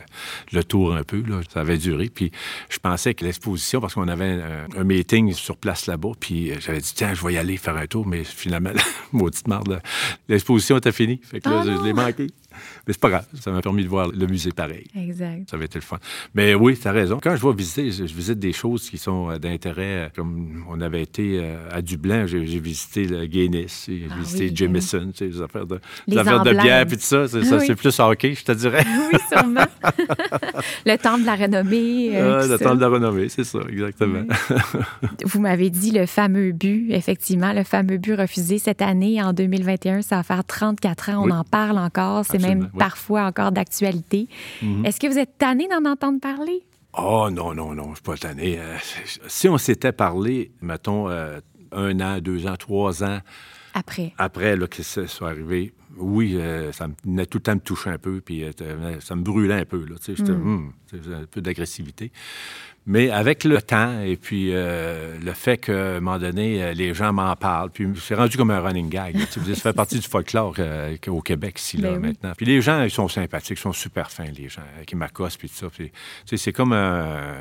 le 0.52 0.64
tour 0.64 0.94
un 0.94 1.02
peu, 1.02 1.22
là, 1.26 1.40
ça 1.52 1.60
avait 1.60 1.78
duré. 1.78 2.08
Puis 2.08 2.30
je 2.68 2.78
pensais 2.78 3.14
que 3.14 3.24
l'exposition, 3.24 3.80
parce 3.80 3.94
qu'on 3.94 4.08
avait 4.08 4.42
un, 4.42 4.66
un 4.76 4.84
meeting 4.84 5.32
sur 5.32 5.56
place 5.56 5.86
là-bas, 5.86 6.12
puis 6.18 6.50
euh, 6.50 6.56
j'avais 6.60 6.80
dit, 6.80 6.92
tiens, 6.94 7.14
je 7.14 7.24
vais 7.26 7.34
y 7.34 7.38
aller 7.38 7.56
faire 7.56 7.76
un 7.76 7.86
tour, 7.86 8.06
mais 8.06 8.24
finalement, 8.24 8.70
maudite 9.12 9.48
marde, 9.48 9.68
là, 9.68 9.80
l'exposition 10.28 10.76
était 10.78 10.92
finie. 10.92 11.20
Fait 11.22 11.40
que 11.40 11.48
là, 11.48 11.62
Ah 11.62 11.64
je, 11.66 11.84
l'ai 11.84 11.92
manqué. 11.92 12.28
Mais 12.86 12.92
c'est 12.92 13.00
pas 13.00 13.10
grave, 13.10 13.26
ça 13.40 13.50
m'a 13.50 13.60
permis 13.60 13.82
de 13.82 13.88
voir 13.88 14.08
le 14.08 14.26
musée 14.28 14.52
pareil. 14.52 14.86
Exact. 14.96 15.50
Ça 15.50 15.56
avait 15.56 15.64
été 15.64 15.78
le 15.80 15.84
fun. 15.84 15.98
Mais 16.34 16.54
oui, 16.54 16.78
tu 16.78 16.86
as 16.86 16.92
raison. 16.92 17.18
Quand 17.20 17.34
je 17.34 17.44
vais 17.44 17.52
visiter, 17.52 17.90
je, 17.90 18.06
je 18.06 18.14
visite 18.14 18.38
des 18.38 18.52
choses 18.52 18.88
qui 18.88 18.96
sont 18.96 19.36
d'intérêt. 19.38 20.12
Comme 20.14 20.64
on 20.68 20.80
avait 20.80 21.02
été 21.02 21.44
à 21.72 21.82
Dublin, 21.82 22.26
j'ai 22.26 22.46
j'ai 22.46 22.60
visité 22.60 23.04
le 23.06 23.26
Guinness, 23.26 23.88
j'ai 24.08 24.14
Ah 24.34 24.38
oui, 24.50 24.52
Jameson, 24.54 25.10
tu 25.12 25.18
sais, 25.18 25.26
les 25.26 25.40
affaires 25.42 25.66
de, 25.66 25.74
Les 26.06 26.14
les 26.14 26.18
affaires 26.18 26.42
de 26.42 26.50
emblèmes. 26.50 26.62
bière 26.62 26.86
puis 26.86 26.96
tout 26.96 27.02
ça. 27.02 27.28
C'est 27.28 27.38
Oui. 27.38 27.64
c'est 27.66 27.74
plus 27.76 27.98
hockey, 28.00 28.34
je 28.34 28.44
te 28.44 28.52
dirais. 28.52 28.84
Oui, 29.12 29.18
sûrement. 29.32 29.64
le 30.86 30.96
temple 30.96 31.20
de 31.22 31.26
la 31.26 31.34
renommée. 31.36 32.10
euh, 32.16 32.40
Ah, 32.42 32.46
le 32.46 32.58
temps 32.58 32.74
de 32.74 32.80
la 32.80 32.88
renommée, 32.88 33.28
c'est 33.28 33.44
ça, 33.44 33.58
exactement. 33.68 34.24
Vous 35.24 35.40
m'avez 35.40 35.70
dit 35.70 35.90
le 35.90 36.06
fameux 36.06 36.52
but, 36.52 36.90
effectivement, 36.92 37.52
le 37.52 37.64
fameux 37.64 37.98
but 37.98 38.14
refusé 38.14 38.58
cette 38.58 38.82
année, 38.82 39.22
en 39.22 39.32
2021, 39.32 40.02
ça 40.02 40.16
va 40.16 40.22
faire 40.22 40.44
34 40.44 41.10
ans, 41.10 41.24
on 41.26 41.30
en 41.30 41.44
parle 41.44 41.78
encore, 41.78 42.24
c'est 42.24 42.38
même 42.40 42.62
Absolument, 42.62 42.78
parfois 42.78 43.22
encore 43.24 43.52
d'actualité. 43.52 44.28
Est-ce 44.84 45.00
que 45.00 45.06
vous 45.06 45.18
êtes 45.18 45.36
tanné 45.38 45.68
d'en 45.68 45.90
entendre 45.90 46.20
parler? 46.20 46.62
Oh 46.96 47.28
non, 47.30 47.54
non, 47.54 47.74
non, 47.74 47.90
je 47.90 47.94
suis 47.96 48.02
pas 48.02 48.16
tanné. 48.16 48.58
Euh, 48.58 48.76
si 49.26 49.48
on 49.48 49.58
s'était 49.58 49.90
parlé, 49.92 50.52
mettons, 50.62 51.08
euh, 51.08 51.40
un 51.72 51.98
an, 52.00 52.18
deux 52.20 52.46
ans, 52.46 52.54
trois 52.56 53.02
ans 53.02 53.18
Après. 53.74 54.12
après 54.18 54.56
là, 54.56 54.66
que 54.66 54.82
ça 54.82 55.06
soit 55.06 55.28
arrivé, 55.30 55.72
oui, 55.96 56.36
euh, 56.36 56.72
ça 56.72 56.88
me 56.88 56.94
venait 57.04 57.26
tout 57.26 57.38
le 57.38 57.42
temps 57.42 57.54
me 57.54 57.60
toucher 57.60 57.90
un 57.90 57.98
peu, 57.98 58.20
puis 58.24 58.42
euh, 58.44 59.00
ça 59.00 59.14
me 59.16 59.22
brûlait 59.22 59.54
un 59.54 59.64
peu. 59.64 59.78
Là, 59.84 59.96
tu 59.96 60.04
sais, 60.04 60.14
j'étais, 60.16 60.32
Hum, 60.32 60.72
tu 60.88 60.96
sais, 60.96 61.14
un 61.14 61.24
peu 61.30 61.40
d'agressivité. 61.40 62.10
Mais 62.86 63.10
avec 63.10 63.44
le 63.44 63.62
temps 63.62 64.00
et 64.02 64.16
puis 64.18 64.50
euh, 64.52 65.16
le 65.18 65.32
fait 65.32 65.56
qu'à 65.56 65.72
un 65.96 66.00
moment 66.00 66.18
donné, 66.18 66.62
euh, 66.62 66.72
les 66.74 66.92
gens 66.92 67.12
m'en 67.14 67.34
parlent, 67.34 67.70
puis 67.70 67.88
c'est 67.98 68.14
rendu 68.14 68.36
comme 68.36 68.50
un 68.50 68.60
running 68.60 68.90
gag. 68.90 69.16
là, 69.16 69.24
tu 69.32 69.40
sais, 69.40 69.54
ça 69.54 69.60
fait 69.62 69.72
partie 69.72 69.98
du 69.98 70.06
folklore 70.06 70.56
euh, 70.58 70.94
au 71.08 71.22
Québec 71.22 71.58
ici, 71.58 71.78
là, 71.78 71.92
Ben 71.92 71.96
oui. 71.96 72.08
maintenant. 72.08 72.32
Puis 72.36 72.44
les 72.44 72.60
gens, 72.60 72.82
ils 72.82 72.90
sont 72.90 73.08
sympathiques, 73.08 73.58
ils 73.58 73.62
sont 73.62 73.72
super 73.72 74.10
fins, 74.10 74.26
les 74.36 74.48
gens 74.50 74.60
euh, 74.78 74.84
qui 74.84 74.96
m'accostent, 74.96 75.38
puis 75.38 75.48
tout 75.48 75.54
ça. 75.54 75.68
Tu 75.74 75.90
sais, 76.26 76.36
c'est 76.36 76.52
comme 76.52 76.72
un, 76.74 77.36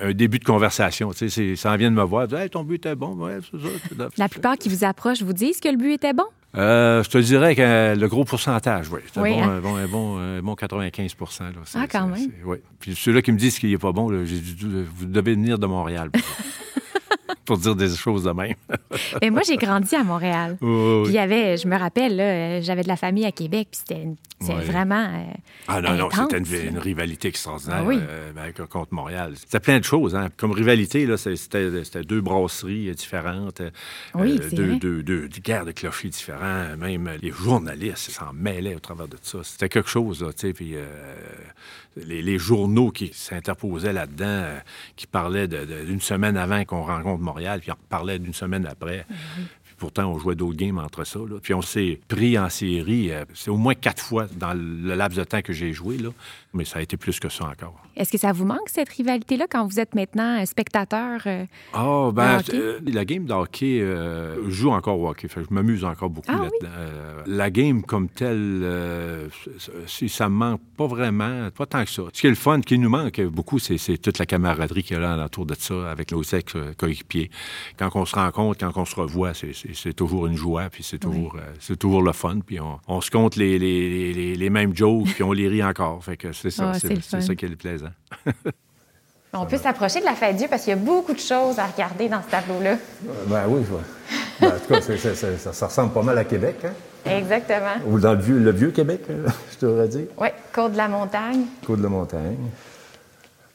un 0.00 0.12
début 0.12 0.38
de 0.38 0.44
conversation. 0.44 1.12
Tu 1.12 1.28
sais, 1.28 1.56
ça 1.56 1.72
en 1.72 1.76
vient 1.76 1.90
de 1.90 1.96
me 1.96 2.02
voir, 2.02 2.32
hey, 2.34 2.48
ton 2.50 2.64
but 2.64 2.76
était 2.76 2.94
bon, 2.94 3.14
ouais, 3.16 3.38
c'est 3.50 3.58
ça. 3.60 4.08
La 4.16 4.28
plupart 4.28 4.56
qui 4.56 4.68
vous 4.68 4.84
approchent 4.84 5.22
vous 5.22 5.32
disent 5.32 5.60
que 5.60 5.68
le 5.68 5.76
but 5.76 5.92
était 5.92 6.12
bon? 6.12 6.24
Euh, 6.54 7.02
je 7.02 7.08
te 7.08 7.16
dirais 7.18 7.54
que 7.56 7.62
euh, 7.62 7.94
le 7.94 8.08
gros 8.08 8.24
pourcentage, 8.24 8.90
oui. 8.90 9.00
C'est 9.12 9.20
Oui, 9.20 9.30
bon, 9.32 9.42
hein? 9.42 9.48
un, 9.56 9.60
bon, 9.60 9.76
un, 9.76 9.86
bon, 9.86 10.18
un 10.18 10.42
bon 10.42 10.54
95 10.54 11.16
là. 11.40 11.46
Ah, 11.74 11.86
quand 11.90 12.06
même. 12.06 12.30
Oui. 12.44 12.58
Puis 12.78 12.94
ceux-là 12.94 13.22
qui 13.22 13.32
me 13.32 13.38
disent 13.38 13.58
qu'il 13.58 13.70
n'est 13.70 13.78
pas 13.78 13.92
bon, 13.92 14.10
là, 14.10 14.22
dit, 14.22 14.54
vous 14.94 15.06
devez 15.06 15.32
venir 15.34 15.58
de 15.58 15.66
Montréal 15.66 16.10
pour, 17.46 17.58
dire 17.58 17.74
des 17.76 17.88
choses 17.94 18.24
de 18.24 18.30
même. 18.32 18.54
Mais 19.22 19.30
moi, 19.30 19.42
j'ai 19.46 19.56
grandi 19.56 19.94
à 19.94 20.04
Montréal. 20.04 20.58
Oui, 20.60 20.68
oui, 20.68 21.02
Puis 21.04 21.12
il 21.12 21.16
y 21.16 21.18
avait, 21.18 21.56
je 21.56 21.66
me 21.68 21.76
rappelle, 21.76 22.20
euh, 22.20 22.60
j'avais 22.62 22.82
de 22.82 22.88
la 22.88 22.96
famille 22.96 23.24
à 23.24 23.32
Québec, 23.32 23.68
puis 23.70 23.80
c'était 23.86 24.06
vraiment. 24.64 25.06
euh, 25.08 25.32
Ah 25.68 25.80
non, 25.80 25.94
non, 25.94 26.08
c'était 26.10 26.38
une, 26.66 26.78
rivalité 26.78 27.28
extraordinaire 27.28 27.78
Ah 27.80 27.84
oui. 27.86 27.98
euh, 28.00 28.32
ben, 28.32 28.52
contre 28.66 28.92
Montréal. 28.94 29.34
C'était 29.36 29.60
plein 29.60 29.78
de 29.78 29.84
choses. 29.84 30.14
Hein. 30.16 30.28
Comme 30.36 30.52
rivalité, 30.52 31.06
c'était 31.16 32.02
deux 32.02 32.20
brasseries 32.20 32.88
euh, 32.88 32.94
différentes, 32.94 33.60
euh, 33.60 33.70
Oui, 34.14 34.38
euh, 34.40 34.46
c'est 34.50 34.56
deux, 34.56 35.02
deux, 35.02 35.28
guerres 35.42 35.64
de 35.64 35.72
clochers 35.72 36.08
différents. 36.08 36.76
Même 36.76 37.10
les 37.20 37.30
journalistes 37.30 38.10
s'en 38.10 38.32
mêlaient 38.32 38.74
au 38.74 38.80
travers 38.80 39.08
de 39.08 39.16
ça. 39.22 39.38
C'était 39.42 39.68
quelque 39.68 39.88
chose, 39.88 40.18
tu 40.36 40.40
sais. 40.48 40.52
Puis 40.52 40.72
euh, 40.74 40.84
les, 41.96 42.22
les 42.22 42.38
journaux 42.38 42.90
qui 42.90 43.10
s'interposaient 43.14 43.92
là-dedans, 43.92 44.24
euh, 44.26 44.58
qui 44.96 45.06
parlaient 45.06 45.48
d'une 45.48 46.00
semaine 46.00 46.36
avant 46.36 46.64
qu'on 46.64 46.82
rencontre 46.82 47.22
Montréal, 47.22 47.31
puis 47.34 47.70
on 47.70 47.76
parlait 47.88 48.18
d'une 48.18 48.34
semaine 48.34 48.66
après. 48.66 49.06
Puis 49.08 49.61
pourtant, 49.82 50.06
on 50.12 50.18
jouait 50.18 50.36
d'autres 50.36 50.56
games 50.56 50.78
entre 50.78 51.02
ça. 51.04 51.18
là. 51.18 51.38
Puis 51.42 51.54
on 51.54 51.60
s'est 51.62 51.98
pris 52.06 52.38
en 52.38 52.48
série. 52.48 53.10
euh, 53.10 53.24
c'est 53.34 53.50
au 53.50 53.56
moins 53.56 53.74
quatre 53.74 54.00
fois 54.02 54.26
dans 54.36 54.52
le 54.54 54.94
laps 54.94 55.18
de 55.18 55.24
temps 55.24 55.42
que 55.42 55.52
j'ai 55.52 55.72
joué. 55.72 55.98
Là. 55.98 56.10
Mais 56.54 56.64
ça 56.64 56.78
a 56.78 56.82
été 56.82 56.96
plus 56.96 57.18
que 57.18 57.28
ça 57.28 57.46
encore. 57.46 57.74
Est-ce 57.96 58.12
que 58.12 58.18
ça 58.18 58.30
vous 58.32 58.44
manque, 58.46 58.68
cette 58.68 58.88
rivalité-là, 58.90 59.46
quand 59.50 59.66
vous 59.66 59.80
êtes 59.80 59.94
maintenant 59.96 60.40
euh, 60.40 60.44
spectateur? 60.46 61.20
euh, 61.26 61.44
Ah, 61.72 62.10
ben, 62.14 62.38
hockey? 62.38 62.56
euh, 62.56 62.78
la 62.86 63.04
game 63.04 63.24
de 63.24 63.32
hockey, 63.32 63.80
je 63.80 64.50
joue 64.50 64.70
encore 64.70 64.98
au 65.00 65.08
hockey. 65.08 65.26
Fait 65.28 65.42
je 65.48 65.52
m'amuse 65.52 65.84
encore 65.84 66.10
beaucoup 66.10 66.30
Ah 66.32 66.42
là-dedans. 66.44 67.22
La 67.26 67.50
game 67.50 67.82
comme 67.82 68.08
telle, 68.08 69.28
si 69.86 70.08
ça 70.08 70.28
me 70.28 70.34
manque 70.36 70.60
pas 70.76 70.86
vraiment, 70.86 71.50
pas 71.50 71.66
tant 71.66 71.84
que 71.84 71.90
ça. 71.90 72.02
Ce 72.12 72.20
qui 72.20 72.26
est 72.26 72.30
le 72.30 72.36
fun, 72.36 72.58
ce 72.58 72.66
qui 72.66 72.78
nous 72.78 72.88
manque 72.88 73.20
beaucoup, 73.22 73.58
c'est 73.58 73.98
toute 73.98 74.18
la 74.18 74.26
camaraderie 74.26 74.82
qu'il 74.82 74.96
y 74.96 75.00
a 75.00 75.16
là 75.16 75.24
autour 75.24 75.46
de 75.46 75.54
ça 75.58 75.90
avec 75.90 76.12
nos 76.12 76.22
ex 76.22 76.54
euh, 76.56 76.72
coéquipiers. 76.76 77.30
Quand 77.78 77.90
on 77.94 78.04
se 78.04 78.14
rencontre, 78.14 78.60
quand 78.60 78.80
on 78.80 78.84
se 78.84 78.94
revoit, 78.96 79.34
c'est- 79.34 79.52
c'est 79.74 79.92
toujours 79.92 80.26
une 80.26 80.36
joie, 80.36 80.68
puis 80.70 80.82
c'est 80.82 80.98
toujours, 80.98 81.36
euh, 81.36 81.40
c'est 81.60 81.76
toujours 81.76 82.02
le 82.02 82.12
fun. 82.12 82.38
Puis 82.44 82.60
on, 82.60 82.78
on 82.88 83.00
se 83.00 83.10
compte 83.10 83.36
les, 83.36 83.58
les, 83.58 84.12
les, 84.12 84.34
les 84.34 84.50
mêmes 84.50 84.74
jokes, 84.76 85.06
puis 85.14 85.22
on 85.22 85.32
les 85.32 85.48
rit 85.48 85.62
encore. 85.64 86.02
Fait 86.04 86.16
que 86.16 86.32
c'est 86.32 86.50
ça, 86.50 86.72
Ah, 86.74 86.78
c'est 86.78 87.00
ça 87.20 87.34
qui 87.34 87.44
est 87.44 87.48
le 87.48 87.56
plaisant. 87.56 87.90
On 89.34 89.46
peut 89.46 89.56
s'approcher 89.56 90.00
de 90.00 90.04
la 90.04 90.14
fête 90.14 90.36
Dieu 90.36 90.46
parce 90.50 90.64
qu'il 90.64 90.74
y 90.74 90.74
a 90.74 90.78
beaucoup 90.78 91.14
de 91.14 91.18
choses 91.18 91.58
à 91.58 91.64
regarder 91.66 92.06
dans 92.06 92.22
ce 92.22 92.28
tableau-là. 92.28 92.72
Euh, 92.72 93.24
Ben 93.28 93.44
oui. 93.48 93.62
Ben, 94.38 94.48
en 94.48 94.50
tout 94.58 94.66
cas, 94.68 94.80
c'est- 94.82 94.98
c'est- 94.98 95.14
c'est- 95.14 95.38
ça, 95.38 95.54
ça 95.54 95.66
ressemble 95.68 95.94
pas 95.94 96.02
mal 96.02 96.18
à 96.18 96.24
Québec, 96.26 96.56
hein? 96.64 96.72
Exactement. 97.06 97.76
Ou 97.86 97.98
dans 97.98 98.12
le 98.12 98.20
vieux, 98.20 98.38
le 98.38 98.50
vieux 98.50 98.72
Québec, 98.72 99.00
euh, 99.08 99.26
je 99.58 99.66
devrais 99.66 99.88
dire. 99.88 100.04
Oui, 100.18 100.28
Côte 100.52 100.72
de 100.72 100.76
la 100.76 100.86
Montagne. 100.88 101.46
Côte 101.66 101.78
de 101.78 101.82
la 101.84 101.88
montagne. 101.88 102.36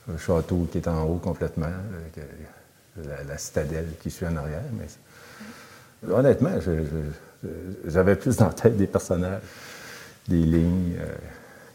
Le 0.07 0.17
château 0.17 0.67
qui 0.71 0.79
est 0.79 0.87
en 0.87 1.03
haut 1.03 1.17
complètement, 1.23 1.67
avec 1.67 2.25
la, 3.05 3.23
la 3.23 3.37
citadelle 3.37 3.89
qui 4.01 4.09
suit 4.09 4.25
en 4.25 4.35
arrière. 4.35 4.63
Mais 4.73 4.87
honnêtement, 6.09 6.51
j'avais 7.85 8.15
plus 8.15 8.39
la 8.39 8.47
tête 8.47 8.77
des 8.77 8.87
personnages, 8.87 9.41
des 10.27 10.37
lignes 10.37 10.95
euh, 10.99 11.15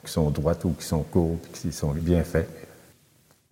qui 0.04 0.12
sont 0.12 0.30
droites 0.30 0.64
ou 0.64 0.70
qui 0.70 0.84
sont 0.84 1.02
courtes, 1.02 1.48
qui 1.52 1.72
sont 1.72 1.92
bien 1.92 2.22
faites. 2.24 2.48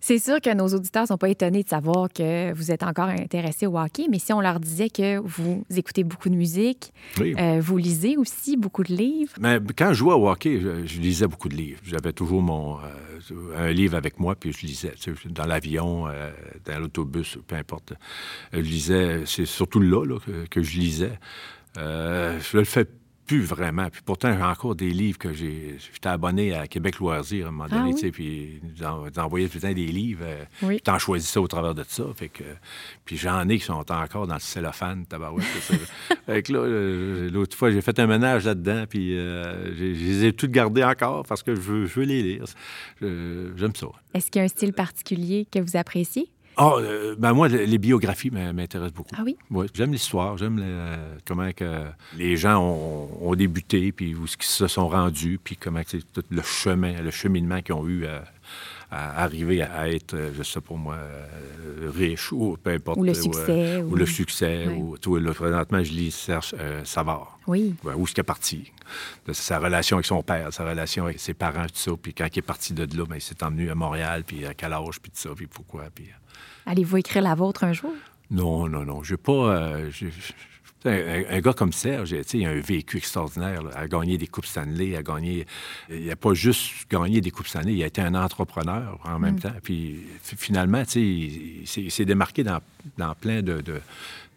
C'est 0.03 0.17
sûr 0.17 0.41
que 0.41 0.51
nos 0.51 0.67
auditeurs 0.67 1.03
ne 1.03 1.07
sont 1.07 1.17
pas 1.17 1.29
étonnés 1.29 1.61
de 1.61 1.69
savoir 1.69 2.09
que 2.11 2.51
vous 2.53 2.71
êtes 2.71 2.81
encore 2.81 3.09
intéressé 3.09 3.67
au 3.67 3.77
hockey, 3.77 4.07
mais 4.09 4.17
si 4.17 4.33
on 4.33 4.41
leur 4.41 4.59
disait 4.59 4.89
que 4.89 5.19
vous 5.19 5.63
écoutez 5.69 6.03
beaucoup 6.03 6.29
de 6.29 6.35
musique, 6.35 6.91
euh, 7.19 7.59
vous 7.61 7.77
lisez 7.77 8.17
aussi 8.17 8.57
beaucoup 8.57 8.83
de 8.83 8.93
livres? 8.93 9.33
Mais 9.39 9.59
quand 9.77 9.89
je 9.89 9.99
jouais 9.99 10.15
au 10.15 10.27
hockey, 10.27 10.59
je, 10.59 10.99
lisais 10.99 11.27
beaucoup 11.27 11.49
de 11.49 11.55
livres. 11.55 11.79
J'avais 11.83 12.13
toujours 12.13 12.41
mon, 12.41 12.79
euh, 12.79 13.55
un 13.55 13.71
livre 13.71 13.95
avec 13.95 14.19
moi, 14.19 14.35
puis 14.35 14.51
je 14.51 14.65
lisais 14.65 14.93
dans 15.25 15.45
l'avion, 15.45 16.07
euh, 16.07 16.31
dans 16.65 16.79
l'autobus, 16.79 17.37
peu 17.45 17.55
importe. 17.55 17.93
Je 18.53 18.59
lisais, 18.59 19.21
c'est 19.27 19.45
surtout 19.45 19.79
là, 19.79 20.03
que, 20.25 20.47
que, 20.47 20.63
je 20.63 20.79
lisais. 20.79 21.19
je 21.75 22.57
le 22.57 22.63
fais 22.63 22.87
plus 23.31 23.43
vraiment. 23.43 23.89
Puis 23.89 24.01
pourtant, 24.03 24.33
j'ai 24.35 24.43
encore 24.43 24.75
des 24.75 24.89
livres 24.89 25.17
que 25.17 25.31
j'ai. 25.31 25.77
J'étais 25.93 26.09
abonné 26.09 26.53
à 26.53 26.67
Québec 26.67 26.99
Loisirs 26.99 27.45
à 27.45 27.47
un 27.47 27.51
moment 27.51 27.69
ah 27.71 27.77
donné, 27.77 27.93
tu 27.93 28.01
sais, 28.01 28.11
puis 28.11 28.59
ils 28.75 28.85
envoyaient 28.85 29.47
tout 29.47 29.55
le 29.55 29.61
temps 29.61 29.73
des 29.73 29.85
livres. 29.85 30.25
Euh, 30.25 30.43
oui. 30.63 30.75
Puis 30.75 30.81
t'en 30.81 30.99
choisissais 30.99 31.39
au 31.39 31.47
travers 31.47 31.73
de 31.73 31.85
ça. 31.87 32.03
Fait 32.13 32.27
que, 32.27 32.43
puis 33.05 33.15
j'en 33.15 33.47
ai 33.47 33.57
qui 33.57 33.63
sont 33.63 33.89
encore 33.89 34.27
dans 34.27 34.33
le 34.33 34.41
cellophane, 34.41 35.05
tabarouette. 35.05 35.45
fait 36.25 36.43
que 36.43 36.51
là, 36.51 36.59
euh, 36.59 37.29
l'autre 37.29 37.55
fois, 37.55 37.71
j'ai 37.71 37.79
fait 37.79 37.97
un 37.99 38.07
ménage 38.07 38.43
là-dedans, 38.43 38.83
puis 38.89 39.17
euh, 39.17 39.73
je 39.77 39.83
les 39.85 40.25
ai 40.25 40.33
toutes 40.33 40.51
gardés 40.51 40.83
encore 40.83 41.23
parce 41.25 41.41
que 41.41 41.55
je 41.55 41.61
veux, 41.61 41.85
je 41.85 41.99
veux 42.01 42.05
les 42.05 42.21
lire. 42.21 42.43
J'aime 42.99 43.75
ça. 43.75 43.87
Est-ce 44.13 44.29
qu'il 44.29 44.39
y 44.39 44.41
a 44.41 44.45
un 44.45 44.49
style 44.49 44.73
particulier 44.73 45.47
que 45.49 45.59
vous 45.59 45.77
appréciez? 45.77 46.29
Ah, 46.63 46.75
euh, 46.77 47.15
ben 47.17 47.33
moi, 47.33 47.47
les 47.47 47.77
biographies 47.79 48.29
m'intéressent 48.29 48.93
beaucoup. 48.93 49.15
Ah 49.17 49.23
oui? 49.25 49.35
J'aime 49.73 49.91
l'histoire, 49.91 50.37
j'aime 50.37 50.63
comment 51.25 51.51
que 51.53 51.85
les 52.15 52.37
gens 52.37 52.61
ont, 52.61 53.33
débuté, 53.35 53.91
puis 53.91 54.13
où 54.13 54.25
ils 54.25 54.45
se 54.45 54.67
sont 54.67 54.87
rendus, 54.87 55.39
puis 55.43 55.57
comment 55.57 55.81
c'est 55.87 56.03
tout 56.13 56.23
le 56.29 56.41
chemin, 56.43 57.01
le 57.01 57.09
cheminement 57.09 57.61
qu'ils 57.61 57.73
ont 57.73 57.87
eu 57.87 58.05
à, 58.05 58.23
arriver 58.91 59.63
à 59.63 59.89
être, 59.89 60.15
je 60.35 60.43
sais 60.43 60.59
pas 60.59 60.75
moi, 60.75 60.95
euh, 60.95 61.89
riche 61.95 62.31
ou 62.31 62.57
peu 62.61 62.71
importe. 62.71 62.99
Ou 62.99 63.03
le 63.03 63.13
succès. 63.13 63.77
ou, 63.77 63.95
le 63.95 64.05
succès. 64.05 64.67
Ou, 64.67 64.97
tout, 64.97 65.15
là, 65.15 65.33
présentement, 65.33 65.81
je 65.81 65.91
lis 65.93 66.11
Serge 66.11 66.53
euh, 66.59 66.83
Savard. 66.83 67.39
Oui. 67.47 67.73
où 67.83 68.03
est-ce 68.03 68.13
qu'il 68.13 68.19
est 68.19 68.23
parti? 68.23 68.71
De 69.25 69.33
sa 69.33 69.59
relation 69.59 69.95
avec 69.97 70.05
son 70.05 70.21
père, 70.21 70.51
sa 70.53 70.65
relation 70.65 71.05
avec 71.05 71.19
ses 71.19 71.33
parents, 71.33 71.63
tout 71.63 71.75
ça. 71.75 71.91
Puis 71.99 72.13
quand 72.13 72.27
il 72.31 72.39
est 72.39 72.43
parti 72.43 72.73
de 72.73 72.83
là, 72.97 73.05
ben, 73.05 73.15
il 73.15 73.21
s'est 73.21 73.41
emmené 73.43 73.69
à 73.69 73.75
Montréal, 73.75 74.23
puis 74.27 74.45
à 74.45 74.53
quel 74.53 74.73
âge, 74.73 74.99
puis 75.01 75.11
tout 75.11 75.19
ça, 75.19 75.29
puis 75.35 75.47
pourquoi. 75.47 75.85
Puis... 75.95 76.09
Allez-vous 76.65 76.97
écrire 76.97 77.23
la 77.23 77.35
vôtre 77.35 77.63
un 77.63 77.73
jour? 77.73 77.91
Non, 78.29 78.67
non, 78.67 78.85
non. 78.85 79.03
Je 79.03 79.15
pas. 79.15 79.31
Euh, 79.31 79.89
un, 80.85 81.41
gars 81.41 81.53
comme 81.53 81.73
Serge, 81.73 82.11
il 82.11 82.45
a 82.45 82.49
un 82.49 82.59
vécu 82.59 82.97
extraordinaire. 82.97 83.61
à 83.75 83.87
gagner 83.87 84.17
des 84.17 84.27
Coupes 84.27 84.45
Stanley, 84.45 84.95
à 84.95 85.03
gagner. 85.03 85.45
Il 85.89 86.05
n'a 86.05 86.15
pas 86.15 86.33
juste 86.33 86.89
gagné 86.89 87.21
des 87.21 87.29
Coupes 87.29 87.47
Stanley, 87.47 87.73
il 87.73 87.83
a 87.83 87.87
été 87.87 88.01
un 88.01 88.15
entrepreneur 88.15 88.99
en 89.03 89.19
même 89.19 89.35
mm. 89.35 89.39
temps. 89.39 89.53
Puis 89.61 89.99
finalement, 90.23 90.83
il 90.95 91.67
s'est 91.67 92.05
démarqué 92.05 92.43
dans, 92.43 92.61
plein 93.19 93.41
de, 93.41 93.61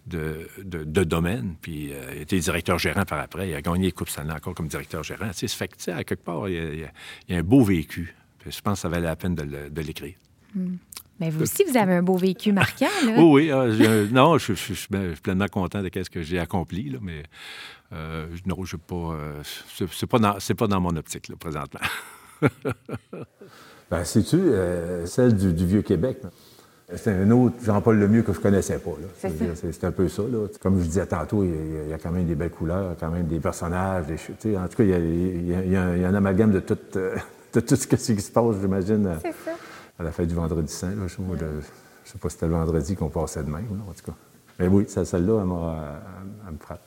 de 0.07 1.05
domaines. 1.05 1.55
Puis 1.63 1.93
euh, 1.93 2.11
il 2.13 2.19
a 2.19 2.23
été 2.23 2.39
directeur 2.39 2.79
gérant 2.79 3.05
par 3.05 3.21
après. 3.21 3.49
Il 3.49 3.55
a 3.55 3.63
gagné 3.63 3.87
les 3.87 3.93
Coupes 3.93 4.11
Stanley 4.11 4.35
encore 4.35 4.55
comme 4.55 4.69
directeur 4.69 5.03
gérant. 5.03 5.33
Ça 5.33 5.49
fait 5.49 5.69
que, 5.69 5.91
à 5.93 6.05
quelque 6.05 6.25
part, 6.25 6.49
il 6.49 6.81
y 7.29 7.35
a, 7.35 7.39
un 7.39 7.43
beau 7.43 7.65
vécu. 7.65 8.15
je 8.45 8.61
pense 8.61 8.79
que 8.79 8.83
ça 8.83 8.89
valait 8.89 9.07
la 9.07 9.17
peine 9.17 9.35
de 9.35 9.81
l'écrire. 9.81 10.15
Mm. 10.55 10.75
Mais 11.21 11.31
vous 11.31 11.43
aussi, 11.43 11.65
vous 11.65 11.77
avez 11.77 11.95
un 11.95 12.03
beau 12.03 12.17
vécu 12.17 12.53
marquant. 12.53 12.87
Là. 13.07 13.13
oui, 13.19 13.25
oui. 13.25 13.51
Euh, 13.53 14.07
non, 14.11 14.39
je, 14.39 14.53
suis 14.55 14.89
pleinement 15.23 15.49
content 15.49 15.83
de 15.83 15.91
ce 15.95 16.11
que 16.11 16.23
j'ai 16.23 16.39
accompli, 16.39 16.91
là, 16.91 16.99
mais 17.01 17.23
euh, 17.93 18.27
non, 18.47 18.65
je 18.65 18.77
pas. 18.77 19.15
Euh, 19.15 19.43
c'est 19.93 20.07
pas, 20.07 20.19
dans, 20.19 20.37
pas 20.57 20.67
dans 20.67 20.81
mon 20.81 20.97
optique, 20.97 21.29
là, 21.29 21.37
présentement. 21.39 21.81
ben, 23.91 24.05
sais-tu, 24.05 24.41
celle 25.07 25.37
du, 25.37 25.65
Vieux-Québec, 25.65 26.19
c'est 26.97 27.13
un 27.13 27.31
autre 27.31 27.55
Jean-Paul 27.63 27.97
Lemieux 27.97 28.23
que 28.23 28.33
je 28.33 28.41
connaissais 28.41 28.79
pas. 28.79 28.91
C'est 29.17 29.85
un 29.85 29.93
peu 29.93 30.09
ça. 30.09 30.23
Là. 30.23 30.49
Comme 30.61 30.81
je 30.81 30.85
disais 30.85 31.07
tantôt, 31.07 31.45
il 31.45 31.89
y, 31.89 31.93
a, 31.93 31.99
quand 31.99 32.11
même 32.11 32.27
des 32.27 32.35
belles 32.35 32.51
couleurs, 32.51 32.97
quand 32.99 33.11
même 33.11 33.29
des 33.29 33.39
personnages. 33.39 34.07
Des, 34.07 34.57
en 34.57 34.67
tout 34.67 34.77
cas, 34.79 34.83
il 34.83 35.71
y, 35.71 35.77
a, 35.77 35.83
un 35.83 36.15
amalgame 36.15 36.51
de 36.51 36.61
tout, 36.61 36.79
de 36.95 37.61
tout 37.61 37.77
ce, 37.77 37.87
qui 37.87 38.21
se 38.21 38.33
passe, 38.33 38.57
j'imagine. 38.61 39.17
C'est 39.23 39.31
ça 39.45 39.53
à 39.99 40.03
la 40.03 40.13
fête 40.13 40.29
du 40.29 40.35
Vendredi 40.35 40.73
Saint. 40.73 40.95
je 40.95 41.03
ne 41.03 41.61
sais 42.05 42.19
pas 42.19 42.29
si 42.29 42.35
c'était 42.35 42.47
le 42.47 42.53
vendredi 42.53 42.97
qu'on 42.97 43.11
passait 43.11 43.43
de 43.43 43.51
même, 43.51 43.83
en 43.89 43.93
tout 43.93 44.05
cas. 44.05 44.17
Mais 44.59 44.69
oui, 44.69 44.85
celle-là, 44.89 45.41
elle, 45.41 46.53
me 46.53 46.59
frappe. 46.59 46.83